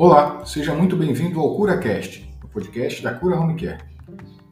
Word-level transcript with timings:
Olá, 0.00 0.46
seja 0.46 0.72
muito 0.76 0.94
bem-vindo 0.94 1.40
ao 1.40 1.56
CuraCast, 1.56 2.32
o 2.44 2.46
podcast 2.46 3.02
da 3.02 3.12
Cura 3.12 3.34
Home 3.34 3.60
Care. 3.60 3.82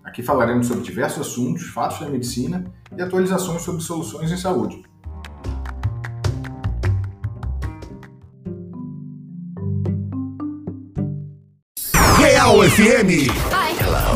Aqui 0.03 0.21
falaremos 0.21 0.67
sobre 0.67 0.83
diversos 0.83 1.21
assuntos, 1.21 1.69
fatos 1.69 2.01
da 2.01 2.09
medicina 2.09 2.65
e 2.99 3.01
atualizações 3.01 3.63
sobre 3.63 3.81
soluções 3.81 4.33
em 4.33 4.37
saúde. 4.37 4.83
FM. 12.77 13.33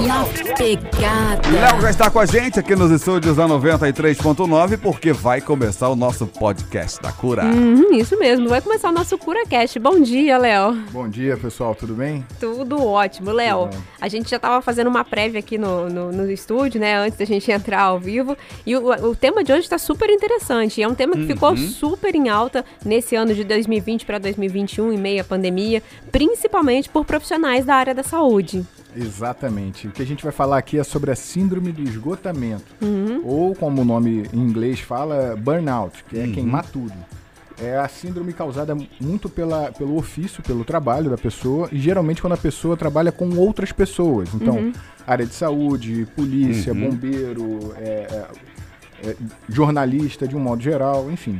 Na 0.06 0.24
pegada. 0.56 1.48
Léo 1.48 1.80
já 1.80 1.90
está 1.90 2.10
com 2.10 2.19
a 2.19 2.27
gente 2.27 2.59
aqui 2.59 2.77
nos 2.77 2.91
estúdios 2.91 3.36
da 3.36 3.46
93.9 3.48 4.78
porque 4.78 5.12
vai 5.12 5.41
começar 5.41 5.88
o 5.88 5.96
nosso 5.96 6.27
podcast 6.27 7.00
da 7.00 7.10
Cura. 7.10 7.45
Uhum, 7.45 7.95
isso 7.95 8.19
mesmo, 8.19 8.48
vai 8.48 8.60
começar 8.60 8.91
o 8.91 8.92
nosso 8.92 9.16
CuraCast. 9.16 9.78
Bom 9.78 10.00
dia, 10.00 10.36
Léo. 10.36 10.74
Bom 10.91 11.09
dia, 11.09 11.36
pessoal, 11.38 11.74
tudo 11.74 11.95
bem? 11.95 12.24
Tudo 12.38 12.84
ótimo. 12.84 13.30
Léo, 13.30 13.70
a 13.98 14.09
gente 14.09 14.28
já 14.28 14.36
estava 14.36 14.61
fazendo 14.61 14.88
uma 14.88 15.05
prévia 15.05 15.41
aqui 15.41 15.56
no, 15.56 15.88
no, 15.88 16.12
no 16.12 16.30
estúdio, 16.30 16.80
né, 16.80 16.97
antes 16.97 17.19
da 17.19 17.24
gente 17.24 17.48
entrar 17.52 17.80
ao 17.80 17.98
vivo. 17.98 18.36
E 18.66 18.77
o, 18.77 19.08
o 19.08 19.16
tema 19.16 19.42
de 19.42 19.52
hoje 19.52 19.62
está 19.62 19.78
super 19.78 20.11
interessante. 20.11 20.83
É 20.83 20.88
um 20.88 20.95
tema 20.95 21.14
que 21.14 21.27
ficou 21.27 21.56
super 21.56 22.14
em 22.14 22.28
alta 22.28 22.64
nesse 22.84 23.16
ano 23.16 23.34
de 23.34 23.45
2020 23.45 24.05
para 24.05 24.19
2021, 24.19 24.92
em 24.92 24.98
meio 24.98 25.22
à 25.22 25.24
pandemia, 25.24 25.83
principalmente 26.12 26.88
por 26.91 27.06
profissionais 27.06 27.64
da 27.64 27.74
área 27.74 27.95
da 27.95 28.02
saúde. 28.02 28.49
Exatamente. 28.96 29.86
O 29.88 29.90
que 29.92 30.02
a 30.02 30.06
gente 30.06 30.22
vai 30.22 30.32
falar 30.32 30.58
aqui 30.58 30.78
é 30.78 30.84
sobre 30.84 31.10
a 31.10 31.16
síndrome 31.16 31.72
do 31.72 31.82
esgotamento, 31.82 32.64
Uhum. 32.80 33.22
ou 33.24 33.54
como 33.54 33.82
o 33.82 33.84
nome 33.84 34.28
em 34.33 34.38
inglês 34.38 34.80
fala, 34.80 35.36
burnout, 35.36 36.05
que 36.05 36.19
é 36.19 36.27
queimar 36.28 36.64
tudo. 36.66 36.94
É 37.62 37.77
a 37.77 37.86
síndrome 37.88 38.33
causada 38.33 38.75
muito 38.98 39.28
pela, 39.28 39.70
pelo 39.72 39.97
ofício, 39.98 40.42
pelo 40.42 40.64
trabalho 40.64 41.10
da 41.10 41.19
pessoa, 41.19 41.69
e 41.70 41.78
geralmente 41.78 42.22
quando 42.22 42.33
a 42.33 42.36
pessoa 42.38 42.75
trabalha 42.77 43.12
com 43.12 43.28
outras 43.36 43.70
pessoas. 43.70 44.30
Então, 44.34 44.72
área 45.06 45.27
de 45.27 45.34
saúde, 45.34 46.06
polícia, 46.16 46.72
Uhum. 46.72 46.88
bombeiro, 46.91 47.75
é, 47.77 48.27
é, 49.05 49.10
é, 49.10 49.16
jornalista 49.48 50.27
de 50.27 50.34
um 50.34 50.41
modo 50.41 50.62
geral, 50.62 51.10
enfim. 51.12 51.38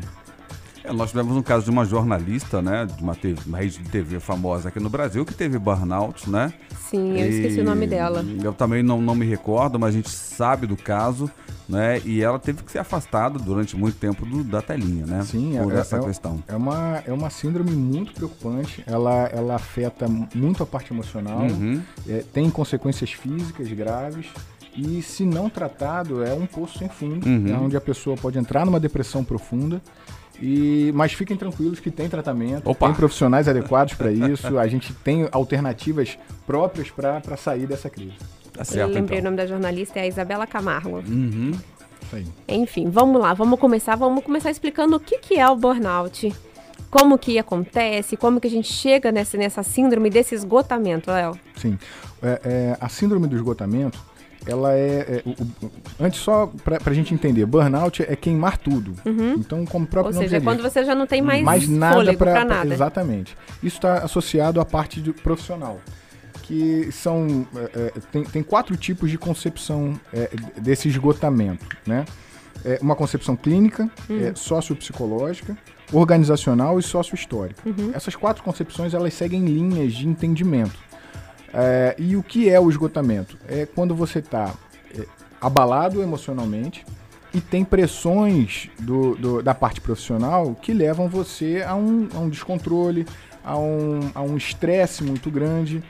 É, 0.83 0.93
nós 0.93 1.11
tivemos 1.11 1.37
um 1.37 1.43
caso 1.43 1.65
de 1.65 1.71
uma 1.71 1.85
jornalista, 1.85 2.63
né, 2.63 2.87
de 2.87 3.03
uma, 3.03 3.15
TV, 3.15 3.41
uma 3.47 3.59
rede 3.59 3.79
de 3.79 3.89
TV 3.91 4.19
famosa 4.19 4.69
aqui 4.71 4.81
no 4.81 4.89
Brasil 4.89 5.25
que 5.27 5.35
teve 5.35 5.59
burnout, 5.59 6.29
né? 6.31 6.53
Sim, 6.89 7.21
eu 7.21 7.29
esqueci 7.29 7.61
o 7.61 7.65
nome 7.65 7.85
E 7.87 7.89
dela. 7.89 8.25
Eu 8.43 8.53
também 8.53 8.83
não, 8.83 9.01
não 9.01 9.15
me 9.15 9.27
recordo, 9.27 9.79
mas 9.79 9.91
a 9.91 9.97
gente 9.99 10.09
sabe 10.11 10.67
do 10.67 10.77
caso, 10.77 11.31
né? 11.69 12.01
E 12.05 12.23
ela 12.23 12.39
teve 12.39 12.63
que 12.65 12.73
ser 12.73 12.79
afastada 12.79 13.39
durante 13.39 13.77
muito 13.77 13.97
tempo 13.99 14.25
do- 14.27 14.43
da 14.43 14.61
telinha, 14.63 15.07
né? 15.07 15.23
Sim, 15.23 15.57
por 15.63 15.73
é- 15.73 15.79
essa 15.81 15.99
é- 15.99 16.01
questão. 16.01 16.43
É 16.49 16.57
uma, 16.57 17.03
é 17.07 17.13
uma 17.13 17.29
síndrome 17.31 17.71
muito 17.73 18.13
preocupante. 18.15 18.83
Ela, 18.87 19.27
ela 19.27 19.55
afeta 19.57 20.07
muito 20.35 20.63
a 20.63 20.67
parte 20.67 20.93
emocional, 20.93 21.43
Uhum. 21.43 21.81
é, 22.09 22.25
tem 22.33 22.49
consequências 22.51 23.13
físicas 23.13 23.71
graves. 23.73 24.27
E 24.75 25.03
se 25.03 25.25
não 25.25 25.51
tratado, 25.51 26.25
é 26.25 26.33
um 26.33 26.47
poço 26.47 26.79
sem 26.79 26.89
fundo, 26.89 27.29
Uhum. 27.29 27.47
é 27.49 27.57
onde 27.59 27.77
a 27.77 27.81
pessoa 27.81 28.17
pode 28.17 28.39
entrar 28.39 28.65
numa 28.65 28.81
depressão 28.81 29.23
profunda. 29.23 29.81
E, 30.41 30.91
mas 30.95 31.13
fiquem 31.13 31.37
tranquilos 31.37 31.81
que 31.81 31.91
tem 31.91 32.09
tratamento, 32.09 32.69
Opa! 32.69 32.87
tem 32.87 32.95
profissionais 32.95 33.47
adequados 33.47 33.95
para 33.95 34.11
isso, 34.11 34.59
a 34.59 34.67
gente 34.67 34.95
tem 34.95 35.29
alternativas 35.31 36.19
próprias 36.47 36.91
para 36.91 37.37
sair 37.37 37.67
dessa 37.67 37.91
crise. 37.91 38.15
Tá 38.53 38.61
Eu 38.61 38.65
certo, 38.65 38.95
lembrei 38.95 39.19
o 39.19 39.21
então. 39.21 39.31
nome 39.31 39.37
da 39.37 39.47
jornalista, 39.47 39.99
é 39.99 40.03
a 40.03 40.07
Isabela 40.07 40.47
Camargo. 40.47 41.03
Uhum. 41.07 41.53
Enfim, 42.49 42.91
vamos 42.91 43.21
lá, 43.21 43.35
vamos 43.35 43.59
começar, 43.61 43.95
vamos 43.97 44.25
começar 44.25 44.51
explicando 44.51 44.97
o 44.97 45.01
que, 45.01 45.19
que 45.19 45.39
é 45.39 45.49
o 45.49 45.57
burnout. 45.57 46.35
Como 46.91 47.17
que 47.17 47.39
acontece, 47.39 48.17
como 48.17 48.41
que 48.41 48.49
a 48.49 48.51
gente 48.51 48.73
chega 48.73 49.13
nessa, 49.13 49.37
nessa 49.37 49.63
síndrome 49.63 50.11
desse 50.11 50.35
esgotamento, 50.35 51.11
Léo. 51.11 51.39
Sim. 51.57 51.79
É, 52.21 52.41
é, 52.45 52.77
a 52.81 52.89
síndrome 52.89 53.29
do 53.29 53.37
esgotamento, 53.37 53.99
ela 54.47 54.73
é. 54.75 54.83
é, 55.01 55.23
o- 55.27 55.31
o- 55.67 55.71
antes, 56.01 56.21
só 56.21 56.47
para 56.65 56.79
a 56.87 56.95
gente 56.95 57.13
entender, 57.15 57.45
burnout 57.47 58.03
é 58.03 58.17
queimar 58.17 58.57
tudo. 58.59 58.95
Então, 59.37 59.65
como 59.67 59.85
o 59.85 59.89
próprio 59.89 60.15
Ou 60.15 60.23
seja, 60.23 60.37
é 60.39 60.41
quando 60.41 60.63
você 60.63 60.85
já 60.85 60.95
não 60.95 61.07
tem 61.07 61.21
mais, 61.23 61.43
mais 61.43 61.69
nada 61.69 62.15
para 62.15 62.33
pra 62.33 62.45
nada. 62.45 62.73
Exatamente. 62.73 63.37
Isso 63.63 63.77
está 63.77 63.99
associado 63.99 64.61
à 64.61 64.65
parte 64.65 65.01
de 65.01 65.13
profissional. 65.13 65.81
Que 66.43 66.91
são. 66.91 67.47
é, 67.55 67.79
é, 67.79 67.93
tem, 68.11 68.25
tem 68.25 68.43
quatro 68.43 68.77
tipos 68.77 69.09
de 69.11 69.17
concepção 69.17 69.99
é, 70.13 70.31
desse 70.61 70.89
esgotamento. 70.89 71.65
Né? 71.87 72.05
É 72.65 72.79
uma 72.83 72.97
concepção 72.97 73.37
clínica, 73.37 73.89
Hum. 74.09 74.21
é, 74.21 74.35
sociopsicológica, 74.35 75.57
organizacional 75.93 76.79
e 76.79 76.83
sociohistórica. 76.83 77.61
Uhum. 77.69 77.91
Essas 77.95 78.17
quatro 78.17 78.43
concepções 78.43 78.95
elas 78.95 79.15
seguem 79.15 79.45
linhas 79.45 79.93
de 79.93 80.09
entendimento. 80.09 80.77
É, 81.53 81.95
e 81.99 82.17
o 82.17 82.23
que 82.23 82.49
é 82.49 82.61
o 82.61 82.69
esgotamento? 82.71 83.37
É 83.49 83.67
quando 83.67 83.95
você 83.95 84.21
está 84.21 84.55
abalado 85.41 86.03
emocionalmente 86.03 86.85
e 87.33 87.41
tem 87.41 87.65
pressões 87.65 88.69
do- 88.79 89.15
do- 89.17 89.43
da 89.43 89.55
parte 89.55 89.81
profissional 89.81 90.55
que 90.61 90.73
levam 90.73 91.09
você 91.09 91.65
a 91.67 91.75
um, 91.75 92.09
a 92.15 92.19
um 92.19 92.29
descontrole, 92.29 93.07
a 93.45 93.57
um 93.57 94.11
a 94.15 94.21
um 94.23 94.37
estresse 94.37 95.03
muito 95.03 95.31
grande, 95.31 95.83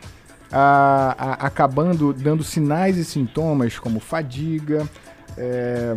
a- 0.52 1.14
a- 1.18 1.46
acabando 1.46 2.12
dando 2.12 2.42
sinais 2.44 2.96
e 2.96 3.04
sintomas 3.04 3.78
como 3.78 4.00
fadiga, 4.00 4.88
é, 5.36 5.94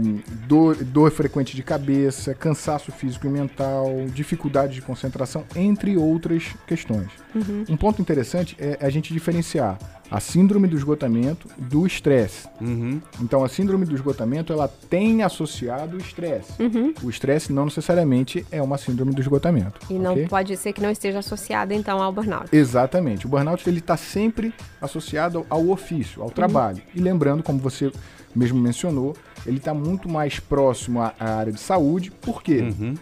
dor, 0.47 0.75
dor 0.83 1.11
frequente 1.11 1.55
de 1.55 1.63
cabeça, 1.63 2.33
cansaço 2.33 2.91
físico 2.91 3.27
e 3.27 3.29
mental, 3.29 3.89
dificuldade 4.13 4.73
de 4.73 4.81
concentração, 4.81 5.43
entre 5.55 5.97
outras 5.97 6.55
questões. 6.67 7.09
Um 7.67 7.75
ponto 7.75 8.01
interessante 8.01 8.55
é 8.59 8.77
a 8.79 8.89
gente 8.89 9.13
diferenciar 9.13 9.77
a 10.13 10.19
síndrome 10.19 10.67
do 10.67 10.77
esgotamento 10.77 11.47
do 11.57 11.87
estresse. 11.87 12.47
Uhum. 12.61 13.01
Então, 13.19 13.43
a 13.43 13.49
síndrome 13.49 13.83
do 13.83 13.95
esgotamento 13.95 14.53
ela 14.53 14.67
tem 14.67 15.23
associado 15.23 15.97
o 15.97 15.99
estresse. 15.99 16.61
Uhum. 16.61 16.93
O 17.01 17.09
estresse 17.09 17.51
não 17.51 17.65
necessariamente 17.65 18.45
é 18.51 18.61
uma 18.61 18.77
síndrome 18.77 19.11
do 19.11 19.19
esgotamento. 19.19 19.79
E 19.89 19.95
não 19.95 20.11
ok? 20.11 20.27
pode 20.27 20.55
ser 20.55 20.71
que 20.71 20.81
não 20.81 20.91
esteja 20.91 21.17
associada, 21.17 21.73
então, 21.73 21.99
ao 21.99 22.11
burnout. 22.11 22.55
Exatamente. 22.55 23.25
O 23.25 23.29
burnout 23.29 23.67
ele 23.67 23.79
está 23.79 23.97
sempre 23.97 24.53
associado 24.79 25.47
ao 25.49 25.69
ofício, 25.69 26.21
ao 26.21 26.29
trabalho. 26.29 26.83
E 26.93 27.01
lembrando, 27.01 27.41
como 27.41 27.57
você 27.57 27.91
mesmo 28.35 28.59
mencionou, 28.59 29.15
ele 29.45 29.57
está 29.57 29.73
muito 29.73 30.07
mais 30.09 30.39
próximo 30.39 31.01
à, 31.01 31.13
à 31.19 31.35
área 31.35 31.51
de 31.53 31.59
saúde, 31.59 32.11
porque 32.21 32.59
Uhum. 32.59 32.95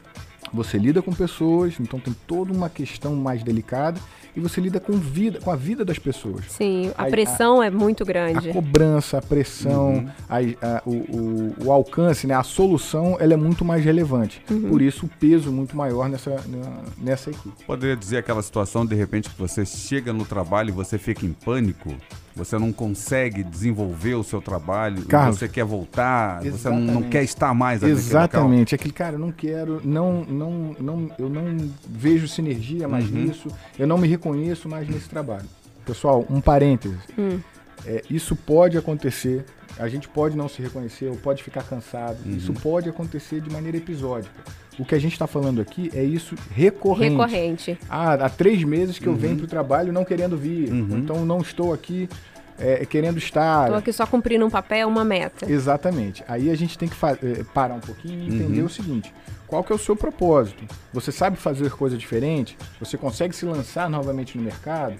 você 0.53 0.77
lida 0.77 1.01
com 1.01 1.13
pessoas, 1.13 1.75
então 1.79 1.99
tem 1.99 2.13
toda 2.27 2.51
uma 2.51 2.69
questão 2.69 3.15
mais 3.15 3.41
delicada 3.43 3.99
e 4.35 4.39
você 4.39 4.61
lida 4.61 4.79
com 4.79 4.93
vida, 4.93 5.39
com 5.41 5.51
a 5.51 5.57
vida 5.57 5.83
das 5.83 5.99
pessoas. 5.99 6.45
Sim, 6.49 6.91
a 6.97 7.03
A- 7.03 7.09
pressão 7.09 7.61
é 7.61 7.69
muito 7.69 8.03
A 8.03 8.05
grande. 8.05 8.49
cobrança, 8.53 9.17
a 9.17 9.21
pressão, 9.21 9.89
Uhum. 9.95 10.09
a- 10.29 10.37
a- 10.77 10.81
o, 10.85 10.91
o- 10.91 11.55
o 11.65 11.71
alcance, 11.71 12.25
né, 12.27 12.33
a 12.33 12.43
solução, 12.43 13.17
ela 13.19 13.33
é 13.33 13.37
muito 13.37 13.65
mais 13.65 13.83
relevante. 13.83 14.41
Uhum. 14.49 14.69
Por 14.69 14.81
isso, 14.81 15.05
o 15.05 15.09
peso 15.09 15.51
muito 15.51 15.75
maior 15.75 16.07
nessa, 16.07 16.31
na- 16.47 16.81
nessa 16.97 17.29
equipe. 17.29 17.65
Poderia 17.65 17.95
dizer 17.95 18.17
aquela 18.19 18.41
situação, 18.41 18.85
de 18.85 18.95
repente, 18.95 19.29
que 19.29 19.37
você 19.37 19.65
chega 19.65 20.13
no 20.13 20.23
trabalho 20.23 20.69
e 20.69 20.71
você 20.71 20.97
fica 20.97 21.25
em 21.25 21.33
pânico? 21.33 21.93
Você 22.35 22.57
não 22.57 22.71
consegue 22.71 23.43
desenvolver 23.43 24.15
o 24.15 24.23
seu 24.23 24.41
trabalho? 24.41 25.03
Carlos, 25.05 25.37
você 25.39 25.47
quer 25.49 25.65
voltar? 25.65 26.41
Você 26.43 26.69
não, 26.69 26.77
não 26.77 26.83
exatamente. 26.85 27.09
quer 27.09 27.23
estar 27.23 27.53
mais 27.53 27.83
ali? 27.83 27.91
Exatamente. 27.91 28.73
Aquele 28.75 28.93
cara, 28.93 29.15
eu 29.15 29.19
não 29.19 29.31
quero, 29.31 29.81
não, 29.83 30.23
não, 30.23 30.75
não, 30.79 31.11
eu 31.19 31.29
não 31.29 31.69
vejo 31.89 32.27
sinergia 32.27 32.87
mais 32.87 33.09
Uhum. 33.09 33.23
nisso, 33.23 33.49
eu 33.77 33.85
não 33.85 33.97
me 33.97 34.07
reconheço 34.07 34.69
mais 34.69 34.87
nesse 34.87 35.09
trabalho. 35.09 35.45
Pessoal, 35.85 36.25
um 36.29 36.39
parêntese. 36.39 36.97
Hum. 37.17 37.39
É, 37.85 38.01
isso 38.09 38.35
pode 38.35 38.77
acontecer, 38.77 39.43
a 39.79 39.87
gente 39.87 40.07
pode 40.07 40.35
não 40.37 40.47
se 40.47 40.61
reconhecer, 40.61 41.07
ou 41.07 41.15
pode 41.15 41.43
ficar 41.43 41.63
cansado. 41.63 42.17
Uhum. 42.25 42.35
Isso 42.37 42.53
pode 42.53 42.87
acontecer 42.89 43.41
de 43.41 43.49
maneira 43.51 43.77
episódica. 43.77 44.33
O 44.79 44.85
que 44.85 44.95
a 44.95 44.99
gente 44.99 45.13
está 45.13 45.27
falando 45.27 45.59
aqui 45.61 45.91
é 45.93 46.03
isso 46.03 46.35
recorrente. 46.51 47.11
Recorrente. 47.11 47.77
Ah, 47.89 48.13
há 48.13 48.29
três 48.29 48.63
meses 48.63 48.97
que 48.97 49.07
eu 49.07 49.15
venho 49.15 49.35
para 49.37 49.45
o 49.45 49.47
trabalho 49.47 49.91
não 49.91 50.05
querendo 50.05 50.37
vir, 50.37 50.71
Uhum. 50.71 50.99
então 50.99 51.25
não 51.25 51.39
estou 51.39 51.73
aqui 51.73 52.07
é, 52.59 52.85
querendo 52.85 53.17
estar. 53.17 53.63
Estou 53.65 53.77
aqui 53.79 53.91
só 53.93 54.05
cumprindo 54.05 54.45
um 54.45 54.49
papel, 54.49 54.87
uma 54.87 55.03
meta. 55.03 55.51
Exatamente. 55.51 56.23
Aí 56.27 56.49
a 56.49 56.55
gente 56.55 56.77
tem 56.77 56.87
que 56.87 56.95
eh, 57.05 57.43
parar 57.53 57.73
um 57.73 57.79
pouquinho 57.79 58.19
e 58.23 58.27
entender 58.35 58.59
Uhum. 58.61 58.67
o 58.67 58.69
seguinte: 58.69 59.11
qual 59.47 59.63
que 59.63 59.71
é 59.71 59.75
o 59.75 59.79
seu 59.79 59.95
propósito? 59.95 60.63
Você 60.93 61.11
sabe 61.11 61.37
fazer 61.37 61.71
coisa 61.71 61.97
diferente? 61.97 62.55
Você 62.79 62.97
consegue 62.97 63.35
se 63.35 63.45
lançar 63.45 63.89
novamente 63.89 64.37
no 64.37 64.43
mercado? 64.43 64.93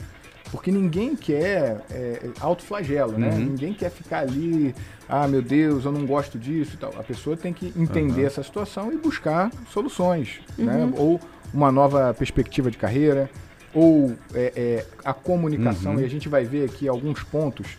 Porque 0.51 0.69
ninguém 0.71 1.15
quer 1.15 1.81
é, 1.89 2.29
autoflagelo, 2.39 3.17
né? 3.17 3.29
Uhum. 3.29 3.37
Ninguém 3.39 3.73
quer 3.73 3.89
ficar 3.89 4.19
ali, 4.19 4.75
ah, 5.07 5.27
meu 5.27 5.41
Deus, 5.41 5.85
eu 5.85 5.91
não 5.91 6.05
gosto 6.05 6.37
disso 6.37 6.73
e 6.73 6.77
tal. 6.77 6.93
A 6.99 7.03
pessoa 7.03 7.37
tem 7.37 7.53
que 7.53 7.67
entender 7.75 8.21
Uhum. 8.21 8.27
essa 8.27 8.43
situação 8.43 8.91
e 8.91 8.97
buscar 8.97 9.49
soluções, 9.71 10.41
né? 10.57 10.91
Ou 10.97 11.19
uma 11.53 11.71
nova 11.71 12.13
perspectiva 12.13 12.69
de 12.69 12.77
carreira, 12.77 13.29
ou 13.73 14.13
é, 14.33 14.51
é, 14.55 14.85
a 15.05 15.13
comunicação. 15.13 15.93
Uhum. 15.93 16.01
E 16.01 16.03
a 16.05 16.09
gente 16.09 16.27
vai 16.27 16.43
ver 16.43 16.65
aqui 16.65 16.85
alguns 16.87 17.23
pontos 17.23 17.77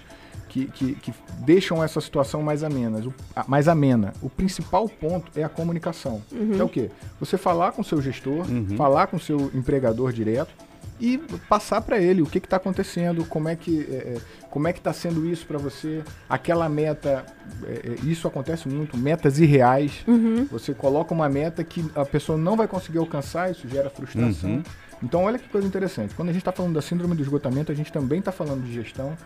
que, 0.48 0.66
que, 0.66 0.94
que 0.94 1.12
deixam 1.40 1.82
essa 1.84 2.00
situação 2.00 2.42
mais 2.42 2.62
amena. 2.64 2.98
O, 3.00 3.12
a- 3.36 3.44
mais 3.46 3.68
amena. 3.68 4.14
O 4.22 4.30
principal 4.30 4.88
ponto 4.88 5.30
é 5.38 5.44
a 5.44 5.48
comunicação. 5.48 6.22
Que 6.30 6.58
é 6.60 6.64
o 6.64 6.68
quê? 6.68 6.90
Você 7.20 7.36
falar 7.36 7.72
com 7.72 7.82
o 7.82 7.84
seu 7.84 8.00
gestor, 8.00 8.46
Uhum. 8.50 8.76
falar 8.76 9.06
com 9.08 9.16
o 9.16 9.20
seu 9.20 9.50
empregador 9.54 10.10
direto 10.12 10.54
e 11.02 11.19
passar 11.49 11.81
para 11.81 11.99
ele 11.99 12.22
o 12.22 12.26
que 12.26 12.38
está 12.38 12.58
acontecendo, 12.58 13.25
como 13.25 13.49
é 13.49 13.56
que 13.56 13.81
é, 13.90 13.94
é 13.94 14.20
como 14.49 14.69
é 14.69 14.72
que 14.72 14.78
está 14.78 14.93
sendo 14.93 15.26
isso 15.26 15.44
para 15.46 15.58
você, 15.58 16.04
aquela 16.28 16.69
meta, 16.69 17.25
é, 17.64 17.72
é, 17.72 18.06
isso 18.06 18.28
acontece 18.28 18.69
muito, 18.69 18.96
metas 18.96 19.40
irreais. 19.40 20.04
Uhum. 20.06 20.46
Você 20.50 20.72
coloca 20.72 21.12
uma 21.12 21.28
meta 21.28 21.64
que 21.64 21.84
a 21.96 22.04
pessoa 22.04 22.38
não 22.38 22.56
vai 22.56 22.69
conseguir 22.69 22.99
alcançar, 22.99 23.50
isso 23.50 23.66
gera 23.66 23.90
frustração. 23.90 24.50
Uhum. 24.50 24.62
Então, 25.02 25.25
olha 25.25 25.38
que 25.38 25.49
coisa 25.49 25.66
interessante. 25.66 26.14
Quando 26.14 26.28
a 26.28 26.32
gente 26.32 26.43
está 26.43 26.52
falando 26.52 26.75
da 26.75 26.82
síndrome 26.82 27.16
do 27.16 27.22
esgotamento, 27.22 27.72
a 27.72 27.75
gente 27.75 27.90
também 27.90 28.20
está 28.20 28.31
falando 28.31 28.62
de 28.62 28.72
gestão, 28.72 29.16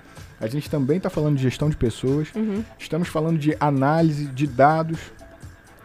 a 0.41 0.47
gente 0.47 0.71
também 0.71 0.97
está 0.97 1.11
falando 1.11 1.37
de 1.37 1.43
gestão 1.43 1.69
de 1.69 1.77
pessoas, 1.77 2.29
uhum. 2.35 2.65
estamos 2.79 3.09
falando 3.09 3.37
de 3.37 3.55
análise 3.61 4.27
de 4.29 4.47
dados, 4.47 4.99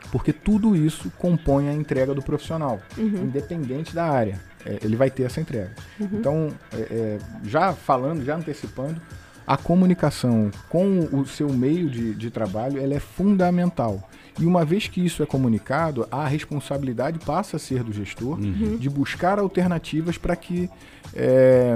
porque 0.10 0.32
tudo 0.32 0.74
isso 0.74 1.12
compõe 1.18 1.68
a 1.68 1.74
entrega 1.74 2.14
do 2.14 2.22
profissional, 2.22 2.80
uhum. 2.98 3.24
independente 3.24 3.94
da 3.94 4.06
área. 4.06 4.51
É, 4.66 4.80
ele 4.84 4.96
vai 4.96 5.10
ter 5.10 5.24
essa 5.24 5.42
entrega. 5.42 5.72
Uhum. 6.00 6.10
Então, 6.14 6.54
é, 6.74 6.78
é, 6.80 7.18
já 7.44 7.74
falando, 7.74 8.24
já 8.24 8.36
antecipando, 8.36 9.02
a 9.46 9.58
comunicação 9.58 10.52
com 10.70 11.00
o 11.12 11.26
seu 11.26 11.52
meio 11.52 11.90
de, 11.90 12.14
de 12.14 12.30
trabalho 12.30 12.82
ela 12.82 12.94
é 12.94 13.00
fundamental. 13.00 14.10
E 14.40 14.46
uma 14.46 14.64
vez 14.64 14.88
que 14.88 15.06
isso 15.06 15.22
é 15.22 15.26
comunicado, 15.26 16.08
a 16.10 16.26
responsabilidade 16.26 17.20
passa 17.20 17.58
a 17.58 17.60
ser 17.60 17.84
do 17.84 17.92
gestor 17.92 18.40
uhum. 18.40 18.78
de 18.78 18.90
buscar 18.90 19.40
alternativas 19.40 20.18
para 20.18 20.36
que 20.36 20.70
é, 21.14 21.76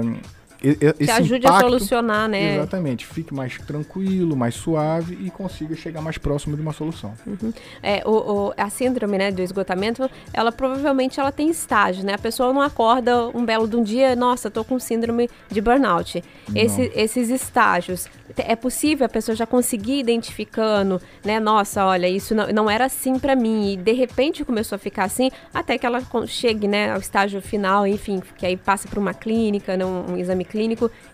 que 0.58 1.10
ajude 1.10 1.46
impacto, 1.46 1.56
a 1.56 1.60
solucionar, 1.60 2.28
né? 2.28 2.56
Exatamente, 2.56 3.06
fique 3.06 3.32
mais 3.34 3.58
tranquilo, 3.58 4.36
mais 4.36 4.54
suave 4.54 5.18
e 5.20 5.30
consiga 5.30 5.74
chegar 5.76 6.00
mais 6.00 6.18
próximo 6.18 6.56
de 6.56 6.62
uma 6.62 6.72
solução. 6.72 7.14
Uhum. 7.26 7.52
É, 7.82 8.02
o, 8.04 8.10
o, 8.10 8.52
a 8.56 8.68
síndrome 8.70 9.18
né, 9.18 9.30
do 9.30 9.42
esgotamento, 9.42 10.08
ela 10.32 10.50
provavelmente 10.50 11.20
ela 11.20 11.30
tem 11.30 11.48
estágio, 11.50 12.04
né? 12.04 12.14
A 12.14 12.18
pessoa 12.18 12.52
não 12.52 12.60
acorda 12.60 13.28
um 13.28 13.44
belo 13.44 13.68
de 13.68 13.76
um 13.76 13.82
dia, 13.82 14.16
nossa, 14.16 14.50
tô 14.50 14.64
com 14.64 14.78
síndrome 14.78 15.28
de 15.50 15.60
burnout. 15.60 16.22
Esse, 16.54 16.90
esses 16.94 17.28
estágios, 17.28 18.08
é 18.36 18.56
possível 18.56 19.06
a 19.06 19.08
pessoa 19.08 19.34
já 19.36 19.46
conseguir 19.46 19.98
identificando, 19.98 21.00
né? 21.24 21.38
Nossa, 21.38 21.84
olha, 21.84 22.08
isso 22.08 22.34
não, 22.34 22.48
não 22.48 22.70
era 22.70 22.86
assim 22.86 23.18
para 23.18 23.36
mim 23.36 23.72
e 23.72 23.76
de 23.76 23.92
repente 23.92 24.44
começou 24.44 24.76
a 24.76 24.78
ficar 24.78 25.04
assim, 25.04 25.30
até 25.52 25.78
que 25.78 25.86
ela 25.86 26.02
chegue, 26.26 26.66
né, 26.66 26.92
ao 26.92 26.98
estágio 26.98 27.40
final, 27.40 27.86
enfim, 27.86 28.22
que 28.36 28.46
aí 28.46 28.56
passa 28.56 28.88
por 28.88 28.98
uma 28.98 29.14
clínica, 29.14 29.76
né, 29.76 29.84
um, 29.84 30.12
um 30.12 30.16
exame 30.16 30.44
clínico 30.44 30.55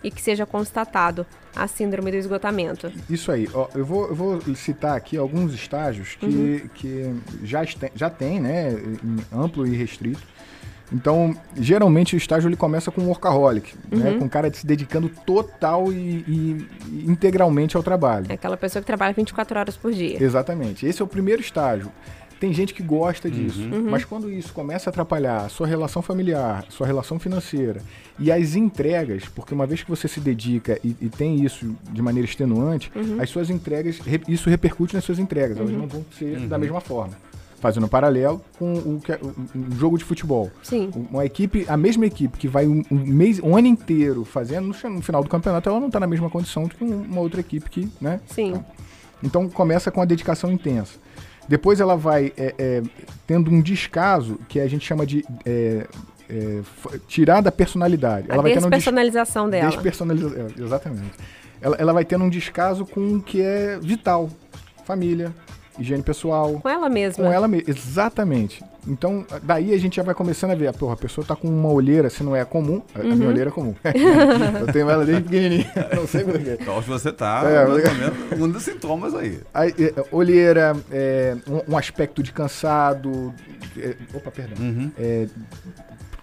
e 0.03 0.11
que 0.11 0.21
seja 0.21 0.47
constatado 0.47 1.27
a 1.55 1.67
síndrome 1.67 2.11
do 2.11 2.17
esgotamento. 2.17 2.91
Isso 3.09 3.31
aí. 3.31 3.49
Ó, 3.53 3.69
eu, 3.75 3.85
vou, 3.85 4.09
eu 4.09 4.15
vou 4.15 4.41
citar 4.55 4.97
aqui 4.97 5.17
alguns 5.17 5.55
estágios 5.55 6.15
que, 6.15 6.27
uhum. 6.27 6.69
que 6.75 7.15
já, 7.45 7.63
já 7.95 8.11
tem, 8.11 8.41
né, 8.41 8.75
amplo 9.33 9.67
e 9.67 9.77
restrito. 9.77 10.33
Então, 10.93 11.35
geralmente 11.57 12.15
o 12.15 12.19
estágio 12.19 12.49
ele 12.49 12.57
começa 12.57 12.91
com 12.91 13.01
um 13.01 13.09
workaholic, 13.09 13.75
né, 13.75 13.97
uhum. 13.97 13.99
né, 13.99 14.19
com 14.19 14.27
o 14.27 14.29
cara 14.29 14.53
se 14.53 14.67
dedicando 14.67 15.09
total 15.09 15.91
e, 15.91 15.97
e, 15.97 16.69
e, 16.89 17.11
integralmente 17.11 17.77
ao 17.77 17.83
trabalho. 17.83 18.27
É 18.29 18.35
aquela 18.35 18.59
pessoa 18.59 18.83
que 18.83 18.87
trabalha 18.87 19.15
24 19.15 19.59
horas 19.59 19.77
por 19.77 19.91
dia. 19.93 20.23
Exatamente. 20.23 20.87
Esse 20.87 21.01
é 21.01 21.05
o 21.05 21.09
primeiro 21.09 21.41
estágio. 21.41 21.91
Tem 22.43 22.53
gente 22.53 22.75
que 22.75 22.83
gosta 22.83 23.31
disso, 23.31 23.61
uhum. 23.61 23.89
mas 23.89 24.05
quando 24.05 24.29
isso 24.29 24.53
começa 24.53 24.89
a 24.89 24.91
atrapalhar 24.91 25.45
a 25.45 25.49
sua 25.49 25.65
relação 25.65 26.03
familiar, 26.03 26.67
sua 26.71 26.85
relação 26.85 27.17
financeira 27.17 27.81
e 28.19 28.33
as 28.33 28.57
entregas, 28.57 29.27
porque 29.27 29.55
uma 29.55 29.65
vez 29.65 29.85
que 29.85 29.89
você 29.89 30.09
se 30.09 30.19
dedica 30.19 30.77
e, 30.83 30.97
e 31.01 31.09
tem 31.09 31.45
isso 31.45 31.73
de 31.93 32.03
maneira 32.03 32.29
extenuante, 32.29 32.91
uhum. 32.97 33.23
as 33.23 33.31
suas 33.31 33.49
entregas, 33.49 34.01
isso 34.27 34.51
repercute 34.51 34.93
nas 34.93 35.05
suas 35.05 35.21
entregas, 35.21 35.57
elas 35.57 35.71
uhum. 35.71 35.79
não 35.79 35.87
vão 35.87 36.05
ser 36.19 36.37
da 36.49 36.57
uhum. 36.57 36.63
mesma 36.63 36.81
forma 36.81 37.13
fazendo 37.61 37.87
um 37.87 37.89
paralelo 37.89 38.43
com 38.59 38.73
o 38.73 39.01
que 39.01 39.13
é, 39.13 39.21
um 39.55 39.77
jogo 39.79 39.97
de 39.97 40.03
futebol. 40.03 40.51
Sim. 40.65 40.91
Uma 41.13 41.25
equipe, 41.25 41.65
a 41.69 41.77
mesma 41.77 42.05
equipe 42.07 42.37
que 42.37 42.49
vai 42.49 42.67
um, 42.67 42.83
um 42.91 42.97
mês, 42.97 43.39
um 43.39 43.57
ano 43.57 43.69
inteiro 43.69 44.25
fazendo, 44.25 44.67
no, 44.67 45.01
final 45.01 45.23
do 45.23 45.31
campeonato, 45.31 45.69
ela 45.69 45.79
não 45.79 45.87
está 45.87 46.01
na 46.01 46.09
mesma 46.09 46.29
condição 46.29 46.65
do 46.65 46.75
que 46.75 46.83
uma 46.83 47.21
outra 47.21 47.39
equipe 47.39 47.71
que, 47.71 47.89
né? 48.01 48.21
Sim. 48.27 48.49
Então, 48.49 48.67
então 49.23 49.49
começa 49.49 49.93
com 49.93 50.03
a 50.03 50.05
dedicação 50.05 50.51
intensa. 50.51 50.99
Depois 51.49 51.81
ela 51.81 51.97
vai 51.97 52.33
é, 52.37 52.55
é, 52.59 52.83
tendo 53.27 53.51
um 53.51 53.61
descaso 53.61 54.39
que 54.49 54.61
a 54.61 54.69
gente 54.69 54.87
chama 54.87 55.05
de 55.05 55.25
é, 55.45 55.87
é 56.31 56.61
tirar 57.07 57.41
da 57.41 57.53
personalidade. 57.53 58.31
A 58.31 58.35
ela 58.35 58.43
vai 58.43 58.55
despersonalização 58.55 59.47
um 59.47 59.51
des... 59.51 59.61
dela. 59.61 59.71
Despersonalização, 59.73 60.47
é, 60.47 60.63
exatamente. 60.63 61.13
Ela, 61.61 61.77
ela 61.77 61.93
vai 61.93 62.05
tendo 62.05 62.25
um 62.25 62.31
descaso 62.31 62.85
com 62.85 63.17
o 63.17 63.23
que 63.23 63.41
é 63.41 63.79
vital. 63.81 64.31
Família, 64.85 65.33
higiene 65.79 66.03
pessoal. 66.03 66.61
Com 66.61 66.69
ela 66.69 66.89
mesma. 66.89 67.25
Com 67.25 67.33
ela 67.33 67.49
mesma, 67.49 67.71
exatamente. 67.71 68.63
Então, 68.87 69.25
daí 69.43 69.73
a 69.73 69.79
gente 69.79 69.97
já 69.97 70.03
vai 70.03 70.15
começando 70.15 70.51
a 70.51 70.55
ver, 70.55 70.73
porra, 70.73 70.95
a 70.95 70.97
pessoa 70.97 71.25
tá 71.25 71.37
com 71.37 71.49
uma 71.49 71.71
olheira, 71.71 72.11
se 72.11 72.25
não 72.25 72.35
é 72.35 72.45
comum, 72.45 72.83
a 72.95 72.99
uhum. 72.99 73.15
minha 73.15 73.29
olheira 73.29 73.51
é 73.51 73.53
comum. 73.53 73.75
eu 74.61 74.73
tenho 74.73 74.91
ela 74.91 75.05
desde 75.05 75.23
pequenininha, 75.23 75.73
não 75.95 76.07
sei 76.07 76.25
porquê. 76.25 76.59
Então, 76.61 76.83
se 76.83 76.89
você 76.89 77.13
tá, 77.13 77.43
é, 77.45 77.65
mas... 77.65 78.41
um 78.41 78.49
dos 78.49 78.63
sintomas 78.63 79.15
aí. 79.15 79.41
aí 79.55 79.73
é, 79.79 80.05
olheira, 80.11 80.77
é, 80.91 81.37
um, 81.47 81.75
um, 81.75 81.79
aspecto 81.79 82.23
de 82.23 82.33
cansado, 82.33 83.33
é, 83.79 83.95
opa, 84.13 84.31
perdão, 84.33 84.57
uhum. 84.61 84.91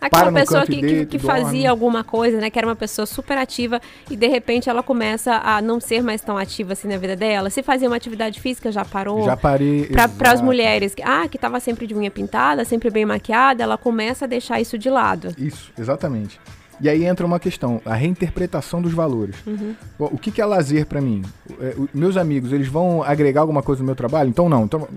Aquela 0.01 0.31
pessoa 0.31 0.66
que, 0.66 0.81
que, 0.81 1.06
que 1.06 1.19
fazia 1.19 1.69
alguma 1.69 2.04
coisa, 2.04 2.38
né? 2.40 2.50
Que 2.50 2.57
era 2.57 2.68
uma 2.68 2.75
pessoa 2.75 3.06
super 3.06 3.38
ativa 3.38 3.81
e 4.10 4.16
de 4.16 4.28
repente 4.28 4.69
ela 4.69 4.81
começa 4.81 5.36
a 5.36 5.62
não 5.62 5.80
ser 5.80 6.01
mais 6.01 6.22
tão 6.22 6.38
ativa 6.38 6.74
assim 6.74 6.88
na 6.88 6.98
vida 6.98 7.16
dela. 7.16 7.50
Se 7.50 7.62
fazia 7.62 7.88
uma 7.88 7.98
atividade 7.98 8.40
física, 8.40 8.72
já 8.72 8.86
parou. 8.86 9.24
Já 9.25 9.36
parei. 9.36 9.90
Para 10.18 10.31
as 10.31 10.42
mulheres, 10.42 10.96
ah, 11.04 11.28
que 11.28 11.38
estava 11.38 11.60
sempre 11.60 11.86
de 11.86 11.94
unha 11.94 12.10
pintada, 12.10 12.63
sempre 12.63 12.90
bem 12.90 13.06
maquiada, 13.06 13.63
ela 13.63 13.78
começa 13.78 14.25
a 14.25 14.28
deixar 14.28 14.62
isso 14.62 14.78
de 14.78 14.90
lado. 14.90 15.34
Isso, 15.38 15.72
exatamente. 15.78 16.40
E 16.81 16.90
aí 16.90 17.06
entra 17.06 17.26
uma 17.26 17.40
questão, 17.40 17.81
a 17.86 17.94
reinterpretação 17.94 18.81
dos 18.81 18.94
valores. 18.94 19.36
Uhum. 19.46 19.76
O 19.98 20.18
que, 20.18 20.31
que 20.31 20.42
é 20.42 20.46
lazer 20.46 20.86
para 20.86 21.02
mim? 21.02 21.24
É, 21.60 21.76
meus 21.94 22.18
amigos, 22.18 22.52
eles 22.52 22.68
vão 22.68 23.04
agregar 23.04 23.42
alguma 23.42 23.62
coisa 23.62 23.81
no 23.81 23.86
meu 23.86 23.96
trabalho? 23.96 24.30
Então 24.30 24.48
não. 24.48 24.64
Então, 24.64 24.88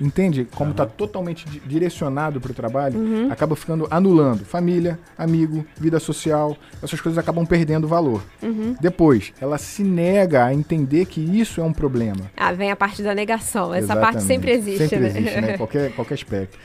entende 0.00 0.46
como 0.54 0.72
está 0.72 0.84
uhum. 0.84 0.90
totalmente 0.90 1.46
direcionado 1.66 2.40
para 2.40 2.50
o 2.50 2.54
trabalho? 2.54 2.98
Uhum. 2.98 3.28
Acaba 3.30 3.54
ficando 3.54 3.86
anulando. 3.90 4.44
Família, 4.44 4.98
amigo, 5.16 5.64
vida 5.78 6.00
social, 6.00 6.56
essas 6.82 7.00
coisas 7.00 7.18
acabam 7.18 7.46
perdendo 7.46 7.86
valor. 7.86 8.22
Uhum. 8.42 8.74
Depois, 8.80 9.32
ela 9.40 9.58
se 9.58 9.82
nega 9.82 10.44
a 10.44 10.54
entender 10.54 11.06
que 11.06 11.20
isso 11.20 11.60
é 11.60 11.64
um 11.64 11.72
problema. 11.72 12.30
Ah, 12.36 12.52
vem 12.52 12.70
a 12.70 12.76
parte 12.76 13.02
da 13.02 13.14
negação. 13.14 13.72
Essa 13.74 13.84
Exatamente. 13.84 14.12
parte 14.12 14.26
sempre 14.26 14.50
existe. 14.52 14.88
Sempre 14.88 14.98
né? 14.98 15.18
existe, 15.18 15.40
né? 15.40 15.56
Qualquer, 15.60 15.92
qualquer 15.92 16.14
aspecto. 16.14 16.58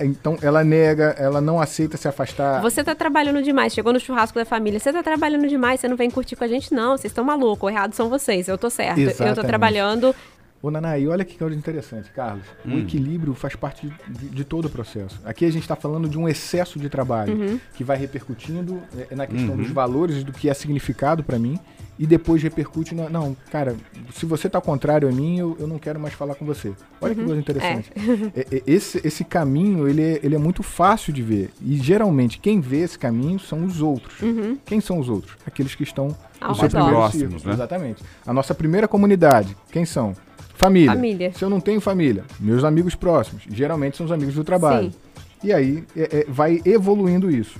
Então 0.00 0.36
ela 0.42 0.64
nega, 0.64 1.14
ela 1.18 1.40
não 1.40 1.60
aceita 1.60 1.96
se 1.96 2.08
afastar. 2.08 2.60
Você 2.60 2.82
tá 2.82 2.94
trabalhando 2.94 3.42
demais, 3.42 3.72
chegou 3.72 3.92
no 3.92 4.00
churrasco 4.00 4.38
da 4.38 4.44
família, 4.44 4.80
você 4.80 4.92
tá 4.92 5.02
trabalhando 5.02 5.46
demais, 5.46 5.80
você 5.80 5.88
não 5.88 5.96
vem 5.96 6.10
curtir 6.10 6.36
com 6.36 6.44
a 6.44 6.48
gente, 6.48 6.74
não. 6.74 6.96
Vocês 6.96 7.10
estão 7.10 7.24
malucos, 7.24 7.68
o 7.68 7.70
errado 7.70 7.94
são 7.94 8.08
vocês, 8.08 8.48
eu 8.48 8.58
tô 8.58 8.68
certo. 8.68 8.98
Exatamente. 8.98 9.36
Eu 9.36 9.42
tô 9.42 9.46
trabalhando. 9.46 10.14
Ô, 10.60 10.72
Nanai, 10.72 11.06
olha 11.06 11.24
que 11.24 11.38
coisa 11.38 11.54
interessante, 11.54 12.10
Carlos. 12.10 12.44
Hum. 12.66 12.74
O 12.74 12.78
equilíbrio 12.80 13.32
faz 13.34 13.54
parte 13.54 13.88
de, 14.08 14.28
de, 14.28 14.44
todo 14.44 14.64
o 14.64 14.70
processo. 14.70 15.20
Aqui 15.24 15.44
a 15.44 15.50
gente 15.52 15.62
está 15.62 15.76
falando 15.76 16.08
de 16.08 16.18
um 16.18 16.28
excesso 16.28 16.80
de 16.80 16.88
trabalho 16.88 17.32
uhum. 17.32 17.60
que 17.74 17.84
vai 17.84 17.96
repercutindo 17.96 18.82
é, 19.08 19.14
na 19.14 19.24
questão 19.26 19.50
uhum. 19.50 19.62
dos 19.62 19.70
valores, 19.70 20.24
do 20.24 20.32
que 20.32 20.48
é 20.48 20.54
significado 20.54 21.22
para 21.22 21.38
mim 21.38 21.60
e 21.98 22.06
depois 22.06 22.42
repercute 22.42 22.94
na, 22.94 23.08
não, 23.08 23.36
cara, 23.50 23.76
se 24.14 24.24
você 24.24 24.48
tá 24.48 24.60
contrário 24.60 25.08
a 25.08 25.12
mim, 25.12 25.38
eu, 25.38 25.56
eu 25.58 25.66
não 25.66 25.78
quero 25.78 25.98
mais 25.98 26.14
falar 26.14 26.34
com 26.36 26.46
você. 26.46 26.72
Olha 27.00 27.12
uhum. 27.12 27.18
que 27.18 27.24
coisa 27.24 27.40
interessante. 27.40 27.92
É. 27.94 28.40
é. 28.40 28.56
É, 28.56 28.62
esse, 28.66 29.00
esse 29.04 29.24
caminho, 29.24 29.88
ele 29.88 30.02
é, 30.02 30.20
ele 30.22 30.34
é 30.34 30.38
muito 30.38 30.62
fácil 30.62 31.12
de 31.12 31.22
ver. 31.22 31.50
E 31.60 31.76
geralmente 31.76 32.38
quem 32.38 32.60
vê 32.60 32.78
esse 32.78 32.98
caminho 32.98 33.38
são 33.40 33.64
os 33.64 33.82
outros. 33.82 34.20
Uhum. 34.22 34.56
Quem 34.64 34.80
são 34.80 34.98
os 34.98 35.08
outros? 35.08 35.36
Aqueles 35.44 35.74
que 35.74 35.82
estão 35.82 36.16
Ao 36.40 36.50
no 36.50 36.54
seu 36.54 36.68
primeiro 36.68 36.94
próximos, 36.94 37.20
círculo. 37.20 37.48
Né? 37.48 37.52
Exatamente. 37.54 38.04
A 38.26 38.32
nossa 38.32 38.54
primeira 38.54 38.86
comunidade, 38.86 39.56
quem 39.72 39.84
são? 39.84 40.14
Família. 40.54 40.92
família. 40.92 41.32
Se 41.32 41.44
eu 41.44 41.50
não 41.50 41.60
tenho 41.60 41.80
família, 41.80 42.24
meus 42.40 42.64
amigos 42.64 42.94
próximos, 42.94 43.44
geralmente 43.48 43.96
são 43.96 44.06
os 44.06 44.12
amigos 44.12 44.34
do 44.34 44.42
trabalho. 44.42 44.90
Sim. 44.90 44.98
E 45.44 45.52
aí 45.52 45.84
é, 45.96 46.20
é 46.20 46.24
vai 46.28 46.60
evoluindo 46.64 47.30
isso. 47.30 47.58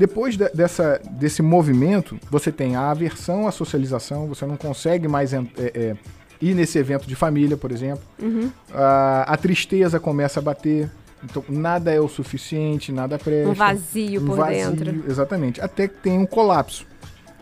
Depois 0.00 0.34
de, 0.34 0.48
dessa, 0.48 0.98
desse 1.10 1.42
movimento, 1.42 2.18
você 2.30 2.50
tem 2.50 2.74
a 2.74 2.90
aversão 2.90 3.46
à 3.46 3.52
socialização, 3.52 4.26
você 4.26 4.46
não 4.46 4.56
consegue 4.56 5.06
mais 5.06 5.34
é, 5.34 5.42
é, 5.58 5.94
ir 6.40 6.54
nesse 6.54 6.78
evento 6.78 7.06
de 7.06 7.14
família, 7.14 7.54
por 7.54 7.70
exemplo. 7.70 8.02
Uhum. 8.18 8.50
A, 8.72 9.26
a 9.30 9.36
tristeza 9.36 10.00
começa 10.00 10.40
a 10.40 10.42
bater. 10.42 10.90
Então, 11.22 11.44
nada 11.50 11.92
é 11.92 12.00
o 12.00 12.08
suficiente, 12.08 12.90
nada 12.90 13.18
presta. 13.18 13.50
Um 13.50 13.52
vazio 13.52 14.22
um 14.22 14.24
por 14.24 14.38
vazio, 14.38 14.70
dentro. 14.70 15.04
Exatamente. 15.06 15.60
Até 15.60 15.86
que 15.86 15.96
tem 15.96 16.18
um 16.18 16.24
colapso. 16.24 16.86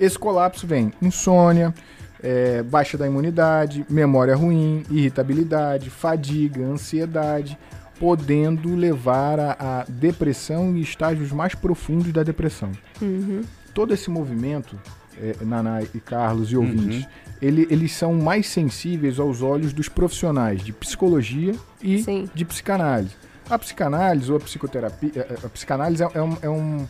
Esse 0.00 0.18
colapso 0.18 0.66
vem 0.66 0.92
insônia, 1.00 1.72
é, 2.20 2.60
baixa 2.64 2.98
da 2.98 3.06
imunidade, 3.06 3.86
memória 3.88 4.34
ruim, 4.34 4.82
irritabilidade, 4.90 5.90
fadiga, 5.90 6.64
ansiedade, 6.64 7.56
podendo 7.98 8.74
levar 8.74 9.38
a, 9.40 9.56
a 9.58 9.84
depressão 9.88 10.76
e 10.76 10.80
estágios 10.80 11.32
mais 11.32 11.54
profundos 11.54 12.12
da 12.12 12.22
depressão. 12.22 12.70
Uhum. 13.00 13.42
Todo 13.74 13.92
esse 13.92 14.10
movimento, 14.10 14.78
é, 15.20 15.36
Naná 15.44 15.82
e 15.82 16.00
Carlos 16.00 16.50
e 16.50 16.56
uhum. 16.56 16.64
ouvintes, 16.64 17.04
uhum. 17.04 17.10
ele, 17.42 17.66
eles 17.70 17.92
são 17.92 18.14
mais 18.14 18.46
sensíveis 18.46 19.18
aos 19.18 19.42
olhos 19.42 19.72
dos 19.72 19.88
profissionais 19.88 20.62
de 20.62 20.72
psicologia 20.72 21.54
e 21.82 22.02
Sim. 22.02 22.28
de 22.34 22.44
psicanálise. 22.44 23.14
A 23.50 23.58
psicanálise 23.58 24.30
ou 24.30 24.36
a 24.36 24.40
psicoterapia, 24.40 25.26
a, 25.42 25.46
a 25.46 25.48
psicanálise 25.48 26.02
é, 26.02 26.10
é, 26.14 26.22
um, 26.22 26.36
é 26.42 26.48
um 26.50 26.86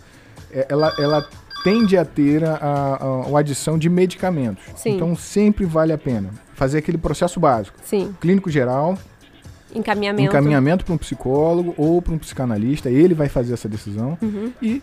é, 0.51 0.67
ela, 0.69 0.93
ela 0.99 1.29
tende 1.63 1.97
a 1.97 2.05
ter 2.05 2.45
a, 2.45 2.55
a, 2.57 3.31
a 3.35 3.39
adição 3.39 3.79
de 3.79 3.89
medicamentos. 3.89 4.65
Sim. 4.77 4.97
Então 4.97 5.15
sempre 5.17 5.65
vale 5.65 5.93
a 5.93 5.99
pena 5.99 6.31
fazer 6.55 6.79
aquele 6.79 6.99
processo 6.99 7.39
básico. 7.39 7.79
Sim. 7.85 8.15
Clínico 8.21 8.51
geral, 8.51 8.99
Encaminhamento. 9.75 10.31
encaminhamento 10.31 10.85
para 10.85 10.95
um 10.95 10.99
psicólogo 10.99 11.75
ou 11.77 12.01
para 12.01 12.15
um 12.15 12.19
psicanalista, 12.19 12.91
ele 12.91 13.15
vai 13.15 13.29
fazer 13.29 13.55
essa 13.55 13.69
decisão. 13.69 14.17
Uhum. 14.23 14.53
E 14.63 14.83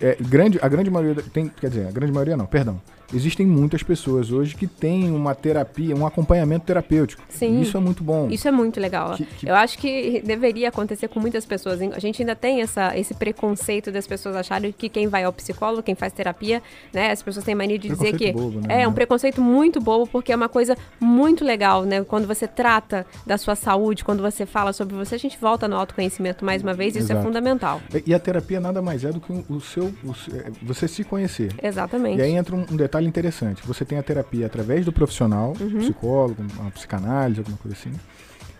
é, 0.00 0.16
grande, 0.20 0.58
a 0.60 0.68
grande 0.68 0.90
maioria, 0.90 1.22
tem, 1.32 1.48
quer 1.48 1.68
dizer, 1.70 1.86
a 1.86 1.90
grande 1.90 2.12
maioria 2.12 2.36
não, 2.36 2.46
perdão. 2.46 2.80
Existem 3.12 3.46
muitas 3.46 3.82
pessoas 3.82 4.30
hoje 4.30 4.54
que 4.54 4.66
têm 4.66 5.10
uma 5.10 5.34
terapia, 5.34 5.94
um 5.96 6.06
acompanhamento 6.06 6.66
terapêutico. 6.66 7.22
Sim. 7.28 7.60
Isso 7.60 7.76
é 7.76 7.80
muito 7.80 8.04
bom. 8.04 8.28
Isso 8.30 8.46
é 8.46 8.50
muito 8.50 8.78
legal. 8.78 9.14
Que- 9.16 9.24
que- 9.24 9.48
Eu 9.48 9.54
acho 9.54 9.78
que 9.78 10.20
deveria 10.24 10.68
acontecer 10.68 11.08
com 11.08 11.18
muitas 11.18 11.46
pessoas. 11.46 11.80
A 11.80 11.98
gente 11.98 12.20
ainda 12.22 12.36
tem 12.36 12.60
essa, 12.60 12.96
esse 12.98 13.14
preconceito 13.14 13.90
das 13.90 14.06
pessoas 14.06 14.36
acharem 14.36 14.72
que 14.76 14.88
quem 14.88 15.06
vai 15.08 15.24
ao 15.24 15.32
psicólogo, 15.32 15.82
quem 15.82 15.94
faz 15.94 16.12
terapia, 16.12 16.62
né? 16.92 17.10
As 17.10 17.22
pessoas 17.22 17.44
têm 17.44 17.54
mania 17.54 17.78
de 17.78 17.88
dizer 17.88 18.16
que 18.16 18.32
bobo, 18.32 18.60
né? 18.60 18.82
é 18.82 18.88
um 18.88 18.92
preconceito 18.92 19.40
muito 19.40 19.80
bobo, 19.80 20.06
porque 20.06 20.32
é 20.32 20.36
uma 20.36 20.48
coisa 20.48 20.76
muito 21.00 21.44
legal, 21.44 21.84
né? 21.84 22.02
Quando 22.04 22.26
você 22.26 22.46
trata 22.46 23.06
da 23.26 23.38
sua 23.38 23.54
saúde, 23.54 24.04
quando 24.04 24.20
você 24.22 24.44
fala 24.44 24.72
sobre 24.72 24.94
você, 24.94 25.14
a 25.14 25.18
gente 25.18 25.38
volta 25.40 25.66
no 25.66 25.76
autoconhecimento 25.76 26.44
mais 26.44 26.62
uma 26.62 26.74
vez, 26.74 26.94
isso 26.94 27.10
é 27.10 27.14
Exato. 27.14 27.26
fundamental. 27.26 27.80
E 28.06 28.12
a 28.14 28.18
terapia 28.18 28.60
nada 28.60 28.82
mais 28.82 29.04
é 29.04 29.10
do 29.12 29.20
que 29.20 29.32
o 29.48 29.60
seu, 29.60 29.92
o 30.04 30.14
se- 30.14 30.30
é, 30.36 30.50
você 30.62 30.86
se 30.86 31.04
conhecer. 31.04 31.52
Exatamente. 31.62 32.18
E 32.18 32.22
aí 32.22 32.32
entra 32.32 32.54
um, 32.54 32.66
um 32.70 32.76
detalhe 32.98 33.06
interessante. 33.08 33.62
Você 33.66 33.84
tem 33.84 33.98
a 33.98 34.02
terapia 34.02 34.46
através 34.46 34.84
do 34.84 34.92
profissional, 34.92 35.54
Uhum. 35.60 35.78
psicólogo, 35.78 36.42
uma 36.58 36.70
psicanálise, 36.70 37.38
alguma 37.40 37.56
coisa 37.58 37.76
assim. 37.78 37.92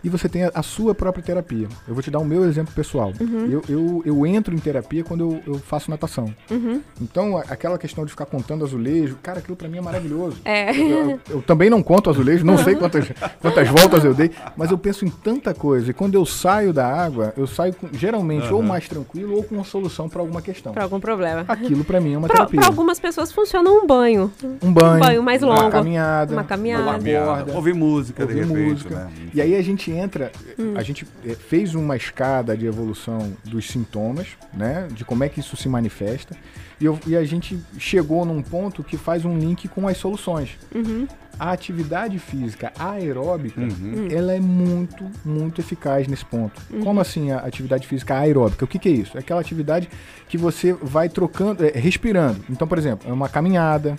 E 0.02 0.08
você 0.08 0.28
tem 0.28 0.44
a, 0.44 0.50
a 0.54 0.62
sua 0.62 0.94
própria 0.94 1.22
terapia. 1.24 1.66
Eu 1.86 1.94
vou 1.94 2.02
te 2.02 2.10
dar 2.10 2.18
o 2.20 2.24
meu 2.24 2.44
exemplo 2.44 2.72
pessoal. 2.74 3.12
Uhum. 3.20 3.46
Eu, 3.50 3.62
eu, 3.68 4.02
eu 4.04 4.26
entro 4.26 4.54
em 4.54 4.58
terapia 4.58 5.02
quando 5.02 5.20
eu, 5.46 5.54
eu 5.54 5.54
faço 5.58 5.90
natação. 5.90 6.32
Uhum. 6.50 6.80
Então, 7.00 7.36
a- 7.36 7.42
aquela 7.48 7.76
questão 7.78 8.04
de 8.04 8.10
ficar 8.10 8.26
contando 8.26 8.64
azulejo, 8.64 9.16
cara, 9.22 9.38
aquilo 9.40 9.56
pra 9.56 9.68
mim 9.68 9.78
é 9.78 9.80
maravilhoso. 9.80 10.36
É. 10.44 10.70
Eu, 10.78 11.18
eu 11.28 11.42
também 11.42 11.68
não 11.68 11.82
conto 11.82 12.10
azulejo, 12.10 12.44
não 12.44 12.58
sei 12.58 12.74
quantas, 12.76 13.06
quantas 13.40 13.68
voltas 13.68 14.04
eu 14.04 14.14
dei, 14.14 14.30
mas 14.56 14.70
eu 14.70 14.78
penso 14.78 15.04
em 15.04 15.10
tanta 15.10 15.52
coisa. 15.52 15.90
E 15.90 15.94
quando 15.94 16.14
eu 16.14 16.24
saio 16.24 16.72
da 16.72 16.86
água, 16.86 17.32
eu 17.36 17.46
saio 17.46 17.74
com- 17.74 17.88
geralmente 17.92 18.52
ou 18.52 18.60
Aham. 18.60 18.68
mais 18.68 18.88
tranquilo 18.88 19.34
ou 19.36 19.42
com 19.42 19.56
uma 19.56 19.64
solução 19.64 20.08
pra 20.08 20.20
alguma 20.20 20.40
questão. 20.40 20.72
Pra 20.72 20.84
algum 20.84 21.00
problema. 21.00 21.44
Aquilo 21.48 21.84
pra 21.84 22.00
mim 22.00 22.14
é 22.14 22.18
uma 22.18 22.26
Pra, 22.28 22.36
terapia. 22.36 22.60
pra 22.60 22.68
algumas 22.68 23.00
pessoas 23.00 23.32
funciona 23.32 23.68
um 23.68 23.86
banho. 23.86 24.30
Um 24.62 24.72
banho, 24.72 24.96
um 24.96 25.00
banho 25.00 25.22
mais 25.22 25.42
uma 25.42 25.54
longo. 25.56 25.70
caminhada, 25.72 26.32
Uma 26.32 26.44
caminhada. 26.44 26.82
uma 26.84 26.92
Caminhada, 26.94 27.26
borda. 27.26 27.52
Ouvir 27.54 27.74
música, 27.74 28.22
ouvir 28.22 28.34
de 28.34 28.40
repente, 28.40 28.70
música. 28.70 28.94
né? 28.94 29.10
E 29.34 29.40
aí 29.40 29.54
a 29.56 29.62
gente 29.62 29.87
entra, 29.90 30.30
Hum. 30.58 30.74
a 30.76 30.82
gente 30.82 31.06
eh, 31.24 31.34
fez 31.34 31.74
uma 31.74 31.96
escada 31.96 32.56
de 32.56 32.66
evolução 32.66 33.32
dos 33.44 33.66
sintomas, 33.68 34.28
né? 34.52 34.88
De 34.92 35.04
como 35.04 35.24
é 35.24 35.28
que 35.28 35.40
isso 35.40 35.56
se 35.56 35.68
manifesta. 35.68 36.36
E, 36.80 36.84
eu- 36.84 36.98
e 37.06 37.16
a 37.16 37.24
gente 37.24 37.58
chegou 37.78 38.24
num 38.24 38.40
ponto 38.42 38.84
que 38.84 38.96
faz 38.96 39.24
um 39.24 39.36
link 39.38 39.66
com 39.68 39.88
as 39.88 39.96
soluções. 39.96 40.50
Uhum. 40.74 41.06
A 41.38 41.52
atividade 41.52 42.18
física 42.18 42.72
aeróbica, 42.78 43.60
Uhum. 43.60 44.08
ela 44.10 44.32
é 44.32 44.40
muito, 44.40 45.04
muito 45.24 45.60
eficaz 45.60 46.06
nesse 46.08 46.24
ponto. 46.24 46.60
Como 46.82 47.00
assim 47.00 47.30
a 47.30 47.38
atividade 47.38 47.86
física 47.86 48.16
aeróbica? 48.18 48.64
O 48.64 48.68
que, 48.68 48.78
que 48.78 48.88
é 48.88 48.92
isso? 48.92 49.16
É 49.16 49.20
aquela 49.20 49.40
atividade 49.40 49.88
que 50.28 50.36
você 50.36 50.72
vai 50.72 51.08
trocando, 51.08 51.64
é, 51.64 51.70
respirando. 51.78 52.44
Então, 52.50 52.66
por 52.66 52.76
exemplo, 52.78 53.08
é 53.08 53.12
uma 53.12 53.28
caminhada, 53.28 53.96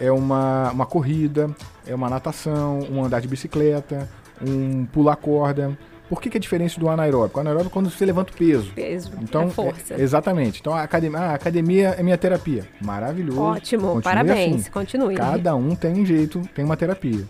é 0.00 0.10
uma, 0.10 0.70
uma 0.70 0.86
corrida, 0.86 1.50
é 1.86 1.94
uma 1.94 2.08
natação, 2.08 2.80
um 2.90 3.04
andar 3.04 3.20
de 3.20 3.28
bicicleta, 3.28 4.08
um 4.46 4.84
pular 4.86 5.16
corda. 5.16 5.76
Por 6.08 6.22
que, 6.22 6.30
que 6.30 6.38
é 6.38 6.40
diferente 6.40 6.80
do 6.80 6.88
anaeróbico? 6.88 7.38
O 7.38 7.40
anaeróbico 7.42 7.70
é 7.70 7.74
quando 7.74 7.90
você 7.90 8.06
levanta 8.06 8.32
o 8.32 8.34
peso. 8.36 8.72
Peso. 8.72 9.12
Então, 9.20 9.42
é 9.42 9.50
força. 9.50 9.94
é- 9.94 10.00
exatamente. 10.00 10.58
Então, 10.60 10.72
a 10.72 10.82
academia, 10.82 11.18
ah, 11.20 11.30
a 11.32 11.34
academia 11.34 11.88
é 11.98 12.02
minha 12.02 12.16
terapia. 12.16 12.66
Maravilhoso. 12.80 13.40
Ótimo, 13.40 13.82
Continue 13.82 14.02
parabéns. 14.02 14.60
assim. 14.62 14.70
Continue. 14.70 15.14
Cada 15.14 15.54
um 15.54 15.74
tem 15.74 15.92
um 15.92 16.06
jeito, 16.06 16.40
tem 16.54 16.64
uma 16.64 16.76
terapia. 16.78 17.24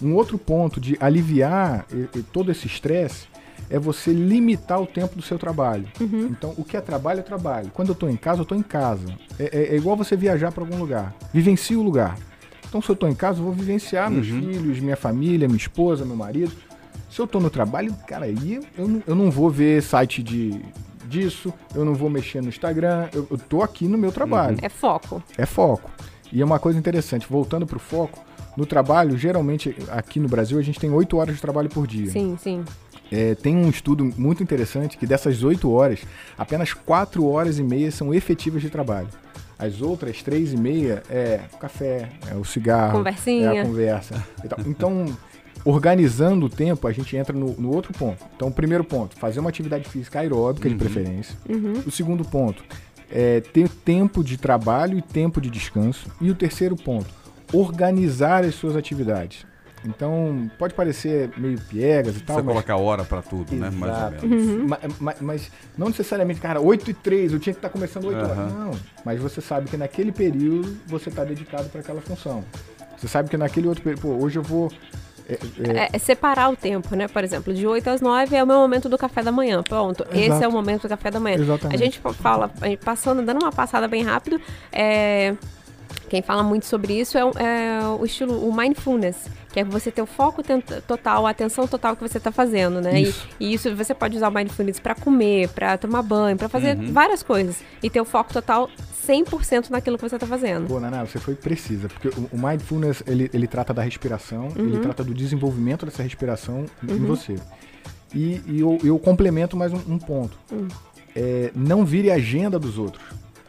Um 0.00 0.14
outro 0.14 0.38
ponto 0.38 0.80
de 0.80 0.96
aliviar 1.00 1.84
e- 1.92 2.18
e 2.18 2.22
todo 2.22 2.52
esse 2.52 2.66
estresse 2.68 3.26
é 3.68 3.76
você 3.78 4.12
limitar 4.12 4.80
o 4.80 4.86
tempo 4.86 5.16
do 5.16 5.22
seu 5.22 5.38
trabalho. 5.38 5.86
Uhum. 6.00 6.28
Então, 6.30 6.54
o 6.56 6.62
que 6.64 6.76
é 6.76 6.80
trabalho 6.80 7.20
é 7.20 7.22
trabalho. 7.24 7.70
Quando 7.74 7.88
eu 7.88 7.92
estou 7.94 8.08
em 8.08 8.16
casa, 8.16 8.40
eu 8.40 8.44
estou 8.44 8.56
em 8.56 8.62
casa. 8.62 9.06
É, 9.36 9.44
é- 9.52 9.74
é 9.74 9.76
igual 9.76 9.96
você 9.96 10.14
viajar 10.14 10.52
para 10.52 10.62
algum 10.62 10.76
lugar. 10.78 11.12
Vivencie 11.32 11.76
o 11.76 11.82
lugar. 11.82 12.16
Então, 12.72 12.80
se 12.80 12.88
eu 12.88 12.94
estou 12.94 13.06
em 13.06 13.14
casa, 13.14 13.38
eu 13.38 13.44
vou 13.44 13.52
vivenciar 13.52 14.10
meus 14.10 14.26
Uhum. 14.30 14.40
filhos, 14.40 14.80
minha 14.80 14.96
família, 14.96 15.46
minha 15.46 15.58
esposa, 15.58 16.06
meu 16.06 16.16
marido. 16.16 16.52
Se 17.10 17.20
eu 17.20 17.26
estou 17.26 17.38
no 17.38 17.50
trabalho, 17.50 17.94
cara, 18.08 18.24
aí 18.24 18.60
eu, 18.78 18.88
não- 18.88 19.02
eu 19.06 19.14
não 19.14 19.30
vou 19.30 19.50
ver 19.50 19.82
site 19.82 20.22
de 20.22 20.58
disso, 21.06 21.52
eu 21.74 21.84
não 21.84 21.94
vou 21.94 22.08
mexer 22.08 22.40
no 22.40 22.48
Instagram, 22.48 23.10
eu, 23.12 23.26
eu 23.30 23.36
tô 23.36 23.62
aqui 23.62 23.86
no 23.86 23.98
meu 23.98 24.10
trabalho. 24.10 24.56
É 24.62 24.70
foco. 24.70 25.22
É 25.36 25.44
foco. 25.44 25.90
E 26.32 26.40
é 26.40 26.44
uma 26.46 26.58
coisa 26.58 26.78
interessante, 26.78 27.26
voltando 27.28 27.66
para 27.66 27.76
o 27.76 27.78
foco, 27.78 28.24
no 28.56 28.64
trabalho, 28.64 29.18
geralmente 29.18 29.76
aqui 29.90 30.18
no 30.18 30.26
Brasil, 30.26 30.58
a 30.58 30.62
gente 30.62 30.80
tem 30.80 30.90
8 30.90 31.14
horas 31.18 31.34
de 31.34 31.42
trabalho 31.42 31.68
por 31.68 31.86
dia. 31.86 32.06
Sim, 32.10 32.38
sim. 32.40 32.64
É, 33.10 33.34
tem 33.34 33.54
um 33.54 33.68
estudo 33.68 34.10
muito 34.16 34.42
interessante 34.42 34.96
que 34.96 35.06
dessas 35.06 35.42
8 35.44 35.70
horas, 35.70 36.00
apenas 36.38 36.72
4 36.72 37.26
horas 37.28 37.58
e 37.58 37.62
meia 37.62 37.90
são 37.92 38.14
efetivas 38.14 38.62
de 38.62 38.70
trabalho. 38.70 39.08
As 39.64 39.80
outras 39.80 40.22
3 40.22 40.54
e 40.54 40.56
meia 40.56 41.02
é 41.08 41.40
o 41.52 41.56
café, 41.58 42.08
é 42.30 42.34
o 42.34 42.44
cigarro, 42.44 42.98
Conversinha. 42.98 43.52
é 43.52 43.60
a 43.60 43.64
conversa. 43.64 44.26
e 44.44 44.48
tal. 44.48 44.58
Então, 44.66 45.16
organizando 45.64 46.46
o 46.46 46.48
tempo, 46.48 46.86
a 46.88 46.92
gente 46.92 47.16
entra 47.16 47.36
no, 47.36 47.52
no 47.60 47.72
outro 47.74 47.92
ponto. 47.92 48.24
Então, 48.34 48.48
o 48.48 48.52
primeiro 48.52 48.82
ponto, 48.84 49.16
fazer 49.16 49.40
uma 49.40 49.48
atividade 49.50 49.88
física 49.88 50.20
aeróbica 50.20 50.68
de 50.68 50.74
Uhum. 50.74 50.78
preferência. 50.80 51.36
Uhum. 51.48 51.74
O 51.86 51.90
segundo 51.90 52.24
ponto 52.24 52.64
é 53.10 53.40
ter 53.40 53.68
tempo 53.68 54.24
de 54.24 54.36
trabalho 54.36 54.98
e 54.98 55.02
tempo 55.02 55.40
de 55.40 55.48
descanso. 55.50 56.08
E 56.20 56.30
o 56.30 56.34
terceiro 56.34 56.74
ponto, 56.76 57.06
organizar 57.52 58.44
as 58.44 58.54
suas 58.54 58.74
atividades. 58.76 59.46
Então, 59.84 60.50
pode 60.58 60.74
parecer 60.74 61.30
meio 61.36 61.58
piegas 61.60 62.16
e 62.16 62.20
tal, 62.20 62.36
Você 62.36 62.42
mas... 62.42 62.52
coloca 62.52 62.76
hora 62.76 63.04
pra 63.04 63.20
tudo, 63.20 63.52
né? 63.54 63.68
Mais 63.70 63.92
ou 63.92 63.98
Exato. 64.08 64.26
menos. 64.28 64.68
Ma- 64.68 64.78
ma- 65.00 65.14
Mas, 65.20 65.50
não 65.76 65.88
necessariamente, 65.88 66.40
cara, 66.40 66.60
8 66.60 66.90
e 66.90 66.94
3, 66.94 67.32
eu 67.32 67.40
tinha 67.40 67.52
que 67.52 67.58
estar 67.58 67.68
começando 67.68 68.04
8 68.06 68.16
horas. 68.16 68.30
Aham. 68.38 68.48
Não, 68.48 68.70
mas 69.04 69.20
você 69.20 69.40
sabe 69.40 69.68
que 69.68 69.76
naquele 69.76 70.12
período 70.12 70.76
você 70.86 71.08
está 71.08 71.24
dedicado 71.24 71.68
para 71.68 71.80
aquela 71.80 72.00
função. 72.00 72.44
Você 72.96 73.08
sabe 73.08 73.28
que 73.28 73.36
naquele 73.36 73.66
outro 73.66 73.82
período, 73.82 74.02
pô, 74.02 74.08
hoje 74.24 74.38
eu 74.38 74.42
vou... 74.44 74.70
é, 75.28 75.32
é, 75.34 75.36
É, 75.86 75.88
é 75.94 75.98
separar 75.98 76.48
o 76.50 76.54
tempo, 76.56 76.94
né? 76.94 77.08
Por 77.08 77.24
exemplo, 77.24 77.52
de 77.52 77.66
8 77.66 77.90
às 77.90 78.00
9 78.00 78.36
é 78.36 78.44
o 78.44 78.46
meu 78.46 78.58
momento 78.58 78.88
do 78.88 78.96
café 78.96 79.20
da 79.22 79.32
manhã. 79.32 79.64
Pronto, 79.64 80.06
esse 80.12 80.26
Exato. 80.26 80.44
é 80.44 80.48
o 80.48 80.52
momento 80.52 80.82
do 80.82 80.88
café 80.90 81.10
da 81.10 81.18
manhã. 81.18 81.38
Exatamente. 81.38 81.74
A 81.82 81.84
gente 81.84 82.00
fala, 82.22 82.48
a 82.60 82.84
passando, 82.84 83.20
dando 83.24 83.42
uma 83.42 83.50
passada 83.50 83.88
bem 83.88 84.04
rápido, 84.04 84.40
é, 84.70 85.34
quem 86.12 86.20
fala 86.20 86.42
muito 86.42 86.66
sobre 86.66 86.92
isso 87.00 87.16
é, 87.16 87.24
o- 87.24 87.30
é 87.38 87.80
o 87.98 88.04
estilo, 88.04 88.46
o 88.46 88.54
mindfulness, 88.54 89.16
que 89.50 89.58
é 89.60 89.64
você 89.64 89.90
ter 89.90 90.02
o 90.02 90.06
foco 90.06 90.42
total, 90.86 91.26
a 91.26 91.30
atenção 91.30 91.66
total 91.66 91.96
que 91.96 92.06
você 92.06 92.18
está 92.18 92.30
fazendo, 92.30 92.82
né? 92.82 93.00
E- 93.00 93.02
Isso. 93.04 93.28
E, 93.40 93.54
isso 93.54 93.74
você 93.74 93.94
pode 93.94 94.18
usar 94.18 94.28
o 94.28 94.30
mindfulness 94.30 94.78
para 94.78 94.94
comer, 94.94 95.48
para 95.48 95.78
tomar 95.78 96.02
banho, 96.02 96.36
para 96.36 96.50
fazer 96.50 96.76
Uhum. 96.76 96.92
várias 96.92 97.22
coisas. 97.22 97.56
E 97.82 97.88
ter 97.88 97.98
o 97.98 98.04
foco 98.04 98.30
total 98.30 98.68
100% 99.06 99.70
naquilo 99.70 99.96
que 99.96 100.06
você 100.06 100.16
está 100.16 100.26
fazendo. 100.26 100.66
Pô, 100.68 100.78
Naná, 100.78 101.02
você 101.02 101.18
foi 101.18 101.34
precisa, 101.34 101.88
porque 101.88 102.08
o, 102.08 102.28
o 102.30 102.38
mindfulness, 102.38 103.02
ele, 103.06 103.30
ele 103.32 103.46
trata 103.46 103.72
da 103.72 103.80
respiração, 103.80 104.48
ele 104.54 104.80
trata 104.80 105.02
do 105.02 105.14
desenvolvimento 105.14 105.86
dessa 105.86 106.02
respiração 106.02 106.66
em- 106.86 106.92
em 106.92 106.98
você. 107.06 107.36
E, 108.14 108.42
e 108.46 108.60
eu, 108.60 108.78
eu 108.84 108.98
complemento 108.98 109.56
mais 109.56 109.72
um, 109.72 109.80
um 109.88 109.98
ponto. 109.98 110.36
É, 111.16 111.50
não 111.56 111.86
vire 111.86 112.10
a 112.10 112.16
agenda 112.16 112.58
dos 112.58 112.76
outros. 112.76 113.02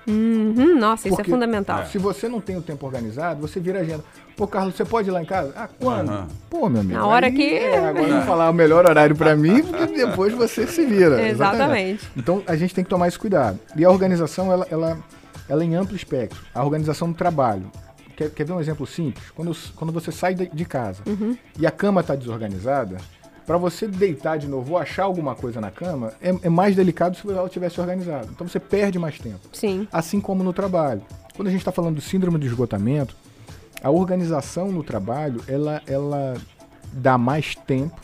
Uhum, 0.07 0.77
nossa, 0.77 1.07
isso 1.07 1.15
Porque- 1.15 1.29
é 1.31 1.33
fundamental. 1.33 1.85
Se 1.85 1.97
você 1.97 2.27
não 2.27 2.41
tem 2.41 2.57
o 2.57 2.61
tempo 2.61 2.85
organizado, 2.85 3.41
você 3.41 3.59
vira 3.59 3.79
a 3.79 3.81
agenda. 3.81 4.03
Pô, 4.35 4.47
Carlos, 4.47 4.75
você 4.75 4.83
pode 4.83 5.07
ir 5.09 5.11
lá 5.11 5.21
em 5.21 5.25
casa? 5.25 5.53
Ah, 5.55 5.69
quando? 5.79 6.09
Aham. 6.09 6.27
Pô, 6.49 6.67
meu 6.69 6.81
amigo. 6.81 6.97
Na 6.99 7.05
hora 7.05 7.27
aí, 7.27 7.33
que- 7.33 7.53
É, 7.55 7.77
agora 7.87 8.07
eu 8.07 8.15
vou 8.17 8.21
falar 8.23 8.49
o 8.49 8.53
melhor 8.53 8.85
horário 8.85 9.15
pra 9.15 9.35
mim, 9.35 9.61
porque 9.63 9.87
depois 9.95 10.33
você 10.33 10.65
se 10.67 10.85
vira. 10.85 11.21
Exatamente. 11.27 12.09
Então 12.17 12.41
a 12.47 12.55
gente 12.55 12.73
tem 12.73 12.83
que 12.83 12.89
tomar 12.89 13.07
esse 13.07 13.17
cuidado. 13.19 13.59
E 13.75 13.85
a 13.85 13.89
organização, 13.89 14.51
ela, 14.51 14.67
ela, 14.69 14.97
ela 15.47 15.63
é 15.63 15.65
em 15.65 15.75
amplo 15.75 15.95
espectro. 15.95 16.39
A 16.53 16.63
organização 16.63 17.11
do 17.11 17.15
trabalho. 17.17 17.71
Quer, 18.15 18.29
quer 18.29 18.43
ver 18.45 18.53
um 18.53 18.59
exemplo 18.59 18.85
simples? 18.85 19.23
Quando, 19.35 19.55
quando 19.75 19.91
você 19.91 20.11
sai 20.11 20.35
de, 20.35 20.47
de 20.47 20.65
casa 20.65 21.01
Uhum. 21.07 21.35
e 21.59 21.65
a 21.65 21.71
cama 21.71 22.01
está 22.01 22.15
desorganizada, 22.15 22.97
para 23.45 23.57
você 23.57 23.87
deitar 23.87 24.37
de 24.37 24.47
novo 24.47 24.73
ou 24.73 24.77
achar 24.77 25.03
alguma 25.03 25.35
coisa 25.35 25.59
na 25.59 25.69
cama, 25.69 26.13
é, 26.21 26.29
é 26.43 26.49
mais 26.49 26.75
delicado 26.75 27.15
se 27.17 27.29
ela 27.29 27.49
tivesse 27.49 27.79
organizada. 27.79 28.27
Então 28.31 28.47
você 28.47 28.59
perde 28.59 28.97
mais 28.97 29.19
tempo 29.19 29.39
Sim. 29.51 29.87
assim 29.91 30.19
como 30.21 30.43
no 30.43 30.53
trabalho. 30.53 31.01
Quando 31.35 31.47
a 31.47 31.51
gente 31.51 31.61
está 31.61 31.71
falando 31.71 31.95
do 31.95 32.01
síndrome 32.01 32.37
do 32.37 32.45
esgotamento, 32.45 33.15
a 33.83 33.89
organização 33.89 34.71
no 34.71 34.83
trabalho 34.83 35.41
ela, 35.47 35.81
ela 35.85 36.35
dá 36.93 37.17
mais 37.17 37.55
tempo, 37.55 37.99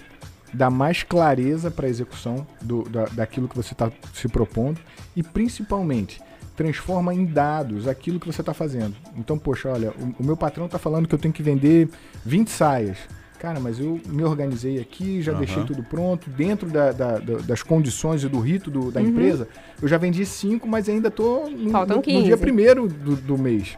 dá 0.53 0.69
mais 0.69 1.03
clareza 1.03 1.72
para 1.72 1.88
a 1.88 1.89
execução 1.89 2.46
do, 2.62 2.84
da, 2.89 3.05
daquilo 3.05 3.48
que 3.48 3.55
você 3.55 3.74
está 3.74 3.91
se 4.13 4.27
propondo 4.27 4.79
e 5.15 5.24
principalmente 5.24 6.22
transforma 6.60 7.13
em 7.13 7.25
dados 7.25 7.88
aquilo 7.88 8.19
que 8.19 8.27
você 8.27 8.41
está 8.41 8.53
fazendo. 8.53 8.93
Então, 9.15 9.39
poxa, 9.39 9.69
olha, 9.69 9.91
o, 9.91 10.22
o 10.22 10.25
meu 10.25 10.36
patrão 10.36 10.65
está 10.65 10.77
falando 10.77 11.08
que 11.08 11.15
eu 11.15 11.19
tenho 11.19 11.34
que 11.34 11.41
vender 11.41 11.88
20 12.25 12.50
saias. 12.50 12.98
Cara, 13.39 13.58
mas 13.58 13.79
eu 13.79 14.00
me 14.05 14.22
organizei 14.24 14.79
aqui, 14.79 15.22
já 15.22 15.31
uhum. 15.31 15.39
deixei 15.39 15.63
tudo 15.63 15.81
pronto, 15.81 16.29
dentro 16.29 16.69
da, 16.69 16.91
da, 16.91 17.17
da, 17.19 17.38
das 17.38 17.63
condições 17.63 18.22
e 18.22 18.27
do 18.27 18.38
rito 18.39 18.69
do, 18.69 18.91
da 18.91 19.00
uhum. 19.00 19.08
empresa, 19.08 19.48
eu 19.81 19.88
já 19.88 19.98
vendi 19.98 20.25
cinco, 20.25 20.67
mas 20.67 20.89
ainda 20.89 21.08
estou 21.08 21.50
no, 21.50 21.72
no, 21.72 21.86
no, 21.86 22.01
dia 22.01 22.38
primeiro 22.38 22.88
do, 22.89 23.15
do 23.15 23.38
mês. 23.38 23.77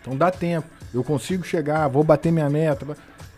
Então 0.00 0.16
dá 0.16 0.30
tempo. 0.30 0.68
Eu 0.94 1.02
consigo 1.02 1.44
chegar, 1.44 1.88
vou 1.88 2.04
bater 2.04 2.30
minha 2.32 2.48
meta. 2.48 2.86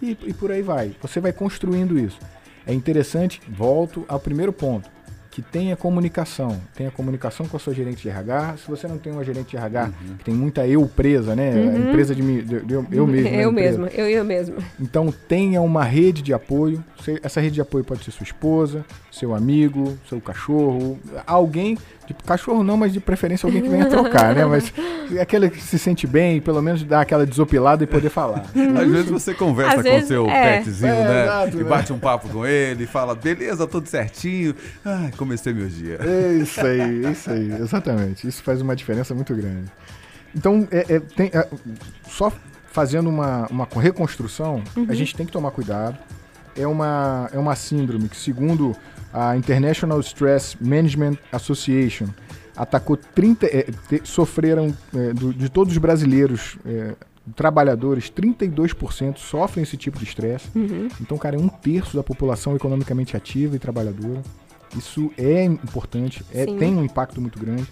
E, 0.02 0.16
e 0.26 0.34
por 0.34 0.50
aí 0.50 0.62
vai. 0.62 0.94
Você 1.00 1.18
vai 1.18 1.32
construindo 1.32 1.98
isso. 1.98 2.18
É 2.66 2.74
interessante, 2.74 3.40
volto 3.48 4.04
ao 4.08 4.20
primeiro 4.20 4.52
ponto 4.52 4.90
que 5.32 5.40
tenha 5.40 5.74
comunicação, 5.74 6.60
tenha 6.76 6.90
comunicação 6.90 7.46
com 7.48 7.56
a 7.56 7.60
sua 7.60 7.72
gerente 7.72 8.02
de 8.02 8.08
RH. 8.10 8.58
Se 8.58 8.70
você 8.70 8.86
não 8.86 8.98
tem 8.98 9.10
uma 9.10 9.24
gerente 9.24 9.52
de 9.52 9.56
RH, 9.56 9.84
uhum. 9.84 10.16
que 10.18 10.24
tem 10.26 10.34
muita 10.34 10.66
eu 10.66 10.86
presa, 10.86 11.34
né? 11.34 11.50
Uhum. 11.54 11.88
empresa 11.88 12.14
de, 12.14 12.42
de, 12.42 12.60
de, 12.60 12.74
eu, 12.74 12.86
eu 12.92 13.06
mesmo. 13.06 13.30
Né? 13.30 13.42
Eu 13.42 13.50
mesmo, 13.50 13.86
eu 13.86 14.08
eu 14.08 14.24
mesmo. 14.24 14.56
Então 14.78 15.12
tenha 15.26 15.60
uma 15.62 15.84
rede 15.84 16.20
de 16.20 16.34
apoio. 16.34 16.84
Essa 17.22 17.40
rede 17.40 17.54
de 17.54 17.60
apoio 17.62 17.82
pode 17.82 18.04
ser 18.04 18.10
sua 18.10 18.24
esposa, 18.24 18.84
seu 19.10 19.34
amigo, 19.34 19.98
seu 20.08 20.20
cachorro, 20.20 20.98
alguém 21.26 21.78
de 22.06 22.14
cachorro 22.14 22.64
não, 22.64 22.76
mas 22.76 22.92
de 22.92 23.00
preferência 23.00 23.47
alguém 23.47 23.62
que 23.62 23.68
venha 23.68 23.87
trocar, 23.87 24.35
né? 24.35 24.44
Mas 24.44 24.73
aquele 25.21 25.49
que 25.50 25.61
se 25.61 25.78
sente 25.78 26.06
bem, 26.06 26.40
pelo 26.40 26.61
menos 26.61 26.82
dá 26.82 27.00
aquela 27.00 27.25
desopilada 27.25 27.85
e 27.85 27.87
poder 27.87 28.09
falar. 28.11 28.44
Às 28.80 28.90
vezes 28.90 29.11
você 29.11 29.35
conversa 29.35 29.80
Às 29.80 29.88
com 29.88 29.97
o 29.97 30.06
seu 30.06 30.28
é. 30.28 30.59
petzinho, 30.59 30.88
é, 30.88 31.04
né? 31.04 31.23
Exato, 31.25 31.56
e 31.56 31.62
né? 31.62 31.68
bate 31.68 31.92
um 31.92 31.99
papo 31.99 32.28
com 32.28 32.47
ele, 32.47 32.87
fala, 32.87 33.14
beleza, 33.14 33.66
tudo 33.66 33.88
certinho. 33.88 34.54
Ai, 34.85 35.12
comecei 35.16 35.52
meu 35.52 35.68
dia. 35.68 35.99
É 36.00 36.32
isso 36.35 36.61
aí, 36.61 37.12
isso 37.12 37.30
aí, 37.30 37.52
exatamente. 37.61 38.26
Isso 38.26 38.42
faz 38.42 38.61
uma 38.61 38.75
diferença 38.75 39.14
muito 39.14 39.35
grande. 39.35 39.71
Então, 40.35 40.66
é, 40.71 40.97
é, 40.97 41.00
tem, 41.00 41.30
é, 41.32 41.47
só 42.09 42.32
fazendo 42.73 43.09
uma, 43.09 43.47
uma 43.49 43.68
reconstrução, 43.76 44.62
uhum. 44.76 44.87
a 44.88 44.94
gente 44.94 45.14
tem 45.14 45.26
que 45.26 45.32
tomar 45.32 45.50
cuidado. 45.50 45.99
É 46.56 46.66
uma, 46.66 47.30
é 47.32 47.38
uma 47.38 47.54
síndrome 47.54 48.09
que, 48.09 48.16
segundo 48.16 48.76
a 49.12 49.37
International 49.37 50.00
Stress 50.00 50.57
Management 50.61 51.19
Association 51.31 52.09
atacou 52.57 52.97
30, 52.97 53.47
é, 53.47 53.66
te, 53.88 54.00
sofreram 54.04 54.75
é, 54.95 55.12
do, 55.12 55.33
de 55.33 55.49
todos 55.49 55.73
os 55.73 55.78
brasileiros 55.78 56.59
é, 56.64 56.95
trabalhadores, 57.35 58.11
32% 58.11 59.19
sofrem 59.19 59.62
esse 59.62 59.76
tipo 59.76 59.99
de 59.99 60.04
estresse. 60.04 60.49
Uhum. 60.54 60.88
Então, 61.00 61.16
cara, 61.16 61.37
é 61.37 61.38
um 61.38 61.49
terço 61.49 61.97
da 61.97 62.02
população 62.02 62.57
economicamente 62.57 63.16
ativa 63.16 63.57
e 63.57 63.59
trabalhadora. 63.59 64.23
Isso 64.76 65.11
é 65.19 65.45
importante, 65.45 66.25
é, 66.33 66.47
tem 66.47 66.75
um 66.76 66.85
impacto 66.85 67.21
muito 67.21 67.38
grande. 67.38 67.66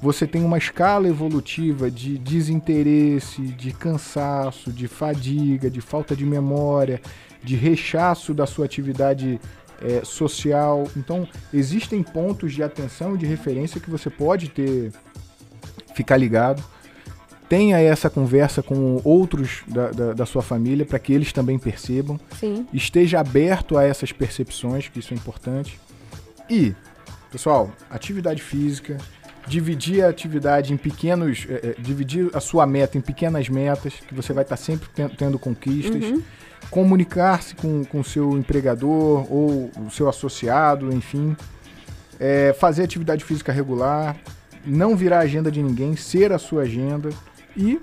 Você 0.00 0.26
tem 0.26 0.44
uma 0.44 0.58
escala 0.58 1.08
evolutiva 1.08 1.90
de 1.90 2.18
desinteresse, 2.18 3.42
de 3.42 3.72
cansaço, 3.72 4.70
de 4.70 4.86
fadiga, 4.86 5.70
de 5.70 5.80
falta 5.80 6.14
de 6.14 6.24
memória, 6.24 7.00
de 7.42 7.56
rechaço 7.56 8.34
da 8.34 8.46
sua 8.46 8.66
atividade 8.66 9.40
é, 9.84 10.04
social. 10.04 10.88
Então, 10.96 11.28
existem 11.52 12.02
pontos 12.02 12.54
de 12.54 12.62
atenção 12.62 13.14
e 13.14 13.18
de 13.18 13.26
referência 13.26 13.80
que 13.80 13.90
você 13.90 14.08
pode 14.08 14.48
ter, 14.48 14.92
ficar 15.94 16.16
ligado. 16.16 16.64
Tenha 17.48 17.78
essa 17.78 18.08
conversa 18.08 18.62
com 18.62 19.00
outros 19.04 19.62
da, 19.68 19.90
da, 19.90 20.12
da 20.14 20.26
sua 20.26 20.42
família 20.42 20.86
para 20.86 20.98
que 20.98 21.12
eles 21.12 21.32
também 21.32 21.58
percebam. 21.58 22.18
Sim. 22.40 22.66
Esteja 22.72 23.20
aberto 23.20 23.76
a 23.76 23.84
essas 23.84 24.10
percepções, 24.10 24.88
que 24.88 24.98
isso 24.98 25.12
é 25.12 25.16
importante. 25.16 25.78
E, 26.48 26.74
pessoal, 27.30 27.70
atividade 27.90 28.42
física, 28.42 28.96
dividir 29.46 30.04
a 30.04 30.08
atividade 30.08 30.72
em 30.72 30.76
pequenos. 30.76 31.46
É, 31.48 31.54
é, 31.54 31.74
dividir 31.78 32.30
a 32.32 32.40
sua 32.40 32.66
meta 32.66 32.98
em 32.98 33.00
pequenas 33.00 33.48
metas, 33.48 33.94
que 33.94 34.14
você 34.14 34.32
vai 34.32 34.42
estar 34.42 34.56
sempre 34.56 34.88
tendo 35.16 35.38
conquistas. 35.38 36.04
Uhum 36.04 36.22
comunicar-se 36.70 37.54
com 37.54 38.00
o 38.00 38.04
seu 38.04 38.36
empregador 38.36 39.32
ou 39.32 39.70
o 39.76 39.90
seu 39.90 40.08
associado, 40.08 40.92
enfim, 40.92 41.36
é, 42.18 42.52
fazer 42.52 42.84
atividade 42.84 43.24
física 43.24 43.52
regular, 43.52 44.16
não 44.64 44.96
virar 44.96 45.20
agenda 45.20 45.50
de 45.50 45.62
ninguém, 45.62 45.96
ser 45.96 46.32
a 46.32 46.38
sua 46.38 46.62
agenda 46.62 47.10
e 47.56 47.80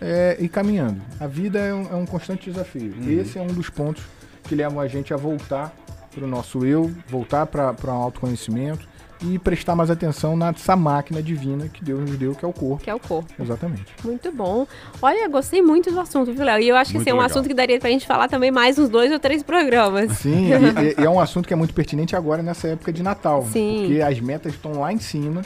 é, 0.00 0.36
ir 0.40 0.48
caminhando. 0.48 1.00
A 1.20 1.26
vida 1.26 1.58
é 1.58 1.74
um, 1.74 1.92
é 1.92 1.94
um 1.94 2.06
constante 2.06 2.50
desafio. 2.50 2.94
Uhum. 2.96 3.20
Esse 3.20 3.38
é 3.38 3.42
um 3.42 3.48
dos 3.48 3.68
pontos 3.68 4.02
que 4.42 4.54
levam 4.54 4.80
a 4.80 4.88
gente 4.88 5.12
a 5.12 5.16
voltar 5.16 5.74
para 6.12 6.24
o 6.24 6.28
nosso 6.28 6.64
eu, 6.64 6.92
voltar 7.08 7.46
para 7.46 7.74
um 7.86 7.90
autoconhecimento 7.90 8.88
e 9.26 9.38
prestar 9.38 9.74
mais 9.74 9.90
atenção 9.90 10.36
nessa 10.36 10.76
máquina 10.76 11.22
divina 11.22 11.68
que 11.68 11.84
Deus 11.84 12.00
nos 12.00 12.18
deu, 12.18 12.34
que 12.34 12.44
é 12.44 12.48
o 12.48 12.52
corpo. 12.52 12.82
Que 12.82 12.90
é 12.90 12.94
o 12.94 13.00
corpo. 13.00 13.32
Exatamente. 13.40 13.86
Muito 14.04 14.30
bom. 14.32 14.66
Olha, 15.00 15.28
gostei 15.28 15.62
muito 15.62 15.90
do 15.90 16.00
assunto, 16.00 16.32
viu, 16.32 16.44
Léo? 16.44 16.60
E 16.60 16.68
eu 16.68 16.76
acho 16.76 16.92
que 16.92 16.98
esse 16.98 17.08
é 17.08 17.12
um 17.12 17.16
legal. 17.16 17.30
assunto 17.30 17.48
que 17.48 17.54
daria 17.54 17.78
pra 17.78 17.90
gente 17.90 18.06
falar 18.06 18.28
também 18.28 18.50
mais 18.50 18.78
uns 18.78 18.88
dois 18.88 19.10
ou 19.12 19.18
três 19.18 19.42
programas. 19.42 20.12
Sim, 20.18 20.48
e, 20.98 21.00
e 21.00 21.04
é 21.04 21.10
um 21.10 21.20
assunto 21.20 21.46
que 21.46 21.52
é 21.52 21.56
muito 21.56 21.74
pertinente 21.74 22.14
agora 22.14 22.42
nessa 22.42 22.68
época 22.68 22.92
de 22.92 23.02
Natal. 23.02 23.46
Sim. 23.50 23.86
Porque 23.86 24.02
as 24.02 24.20
metas 24.20 24.52
estão 24.52 24.80
lá 24.80 24.92
em 24.92 24.98
cima 24.98 25.42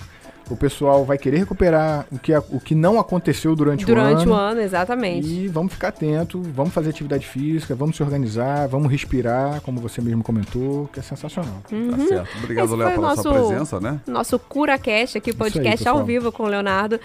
o 0.54 0.56
pessoal 0.56 1.04
vai 1.04 1.18
querer 1.18 1.38
recuperar 1.38 2.06
o 2.10 2.18
que, 2.18 2.36
o 2.36 2.60
que 2.60 2.74
não 2.74 2.98
aconteceu 2.98 3.54
durante, 3.54 3.84
durante 3.84 4.06
o 4.06 4.06
ano. 4.06 4.24
Durante 4.24 4.28
o 4.28 4.34
ano, 4.34 4.60
exatamente. 4.60 5.28
E 5.28 5.48
vamos 5.48 5.72
ficar 5.72 5.88
atento, 5.88 6.42
vamos 6.54 6.72
fazer 6.72 6.90
atividade 6.90 7.26
física, 7.26 7.74
vamos 7.74 7.96
se 7.96 8.02
organizar, 8.02 8.66
vamos 8.68 8.90
respirar, 8.90 9.60
como 9.62 9.80
você 9.80 10.00
mesmo 10.00 10.22
comentou, 10.22 10.88
que 10.92 11.00
é 11.00 11.02
sensacional. 11.02 11.62
Uhum. 11.70 11.90
Tá 11.90 12.06
certo. 12.06 12.28
Obrigado, 12.42 12.76
Léo, 12.76 12.90
pela 12.90 13.08
nosso, 13.08 13.22
sua 13.22 13.32
presença, 13.32 13.80
né? 13.80 14.00
Nosso 14.06 14.38
CuraCast 14.38 15.18
aqui, 15.18 15.32
podcast 15.32 15.88
aí, 15.88 15.94
ao 15.94 16.04
vivo 16.04 16.32
com 16.32 16.44
o 16.44 16.46
Leonardo. 16.46 17.00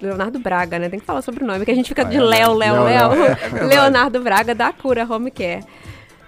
Leonardo 0.00 0.38
Braga, 0.38 0.78
né? 0.78 0.88
Tem 0.88 1.00
que 1.00 1.06
falar 1.06 1.22
sobre 1.22 1.44
o 1.44 1.46
nome, 1.46 1.64
que 1.64 1.70
a 1.70 1.74
gente 1.74 1.88
fica 1.88 2.02
ah, 2.02 2.04
de 2.04 2.16
é, 2.16 2.22
Léo, 2.22 2.54
Léo, 2.54 2.84
Léo. 2.84 3.12
É, 3.12 3.58
é 3.60 3.64
Leonardo 3.64 4.20
Braga 4.20 4.54
da 4.54 4.72
Cura 4.72 5.06
Home 5.08 5.30
Care. 5.30 5.64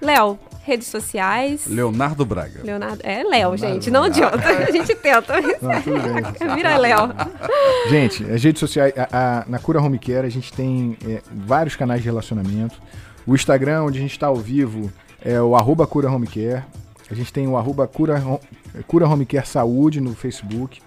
Léo, 0.01 0.39
redes 0.69 0.89
sociais. 0.89 1.67
Leonardo 1.67 2.27
Braga. 2.27 2.61
Leonardo, 2.63 3.01
é 3.03 3.23
Léo, 3.25 3.57
gente, 3.57 3.91
não 3.91 4.05
adianta. 4.05 4.47
A 4.47 4.71
gente 4.71 4.95
tenta. 4.95 5.35
Não. 5.41 6.55
Vira 6.55 6.77
Léo. 6.77 7.09
Gente, 7.89 8.23
as 8.25 8.45
redes 8.45 8.61
sociais, 8.61 8.93
a, 8.97 9.41
a, 9.41 9.45
na 9.49 9.59
Cura 9.59 9.81
Home 9.81 9.99
Care 9.99 10.27
a 10.27 10.31
gente 10.31 10.53
tem 10.53 10.97
é, 11.07 11.23
vários 11.33 11.75
canais 11.75 12.03
de 12.03 12.07
relacionamento. 12.07 12.81
O 13.27 13.35
Instagram, 13.35 13.85
onde 13.85 13.99
a 13.99 14.03
gente 14.03 14.13
está 14.13 14.27
ao 14.27 14.37
vivo, 14.37 14.93
é 15.25 15.41
o 15.41 15.57
arroba 15.57 15.87
Cura 15.87 16.11
Home 16.11 16.27
Care. 16.27 16.65
A 17.11 17.15
gente 17.15 17.33
tem 17.33 17.49
o 17.49 17.57
arroba 17.57 17.87
Cura, 17.87 18.23
Cura 18.87 19.09
Home 19.09 19.25
Care 19.25 19.47
Saúde 19.47 20.01
no 20.01 20.15
Facebook. 20.15 20.83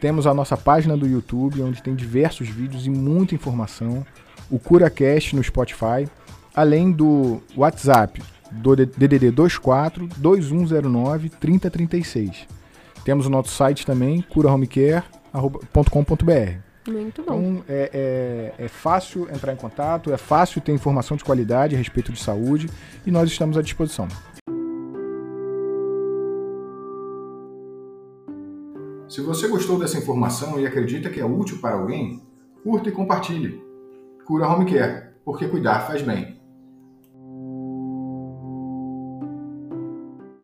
Temos 0.00 0.26
a 0.26 0.32
nossa 0.34 0.56
página 0.56 0.96
do 0.96 1.06
YouTube, 1.06 1.62
onde 1.62 1.82
tem 1.82 1.96
diversos 1.96 2.48
vídeos 2.48 2.86
e 2.86 2.90
muita 2.90 3.34
informação. 3.34 4.06
O 4.48 4.58
CuraCast 4.58 5.34
no 5.34 5.42
Spotify. 5.42 6.06
Além 6.54 6.92
do 6.92 7.42
WhatsApp, 7.56 8.22
do 8.50 8.76
DDD 8.76 9.30
24 9.30 10.08
2109 10.16 11.30
3036. 11.30 12.46
Temos 13.04 13.26
o 13.26 13.30
nosso 13.30 13.50
site 13.50 13.86
também, 13.86 14.20
curahomecare.com.br. 14.22 16.66
Muito 16.88 17.22
bom. 17.22 17.34
Então, 17.34 17.64
é, 17.68 18.52
é, 18.58 18.64
é, 18.64 18.68
fácil 18.68 19.28
entrar 19.30 19.52
em 19.52 19.56
contato, 19.56 20.12
é 20.12 20.16
fácil 20.16 20.60
ter 20.60 20.72
informação 20.72 21.16
de 21.16 21.24
qualidade 21.24 21.74
a 21.74 21.78
respeito 21.78 22.12
de 22.12 22.20
saúde 22.20 22.70
e 23.04 23.10
nós 23.10 23.30
estamos 23.30 23.58
à 23.58 23.62
disposição. 23.62 24.08
Se 29.08 29.20
você 29.20 29.48
gostou 29.48 29.78
dessa 29.78 29.98
informação 29.98 30.60
e 30.60 30.66
acredita 30.66 31.08
que 31.08 31.20
é 31.20 31.24
útil 31.24 31.58
para 31.58 31.76
alguém, 31.76 32.22
curta 32.62 32.88
e 32.88 32.92
compartilhe. 32.92 33.62
Cura 34.24 34.48
Home 34.48 34.70
Care, 34.70 35.10
porque 35.24 35.46
cuidar 35.46 35.86
faz 35.86 36.02
bem. 36.02 36.35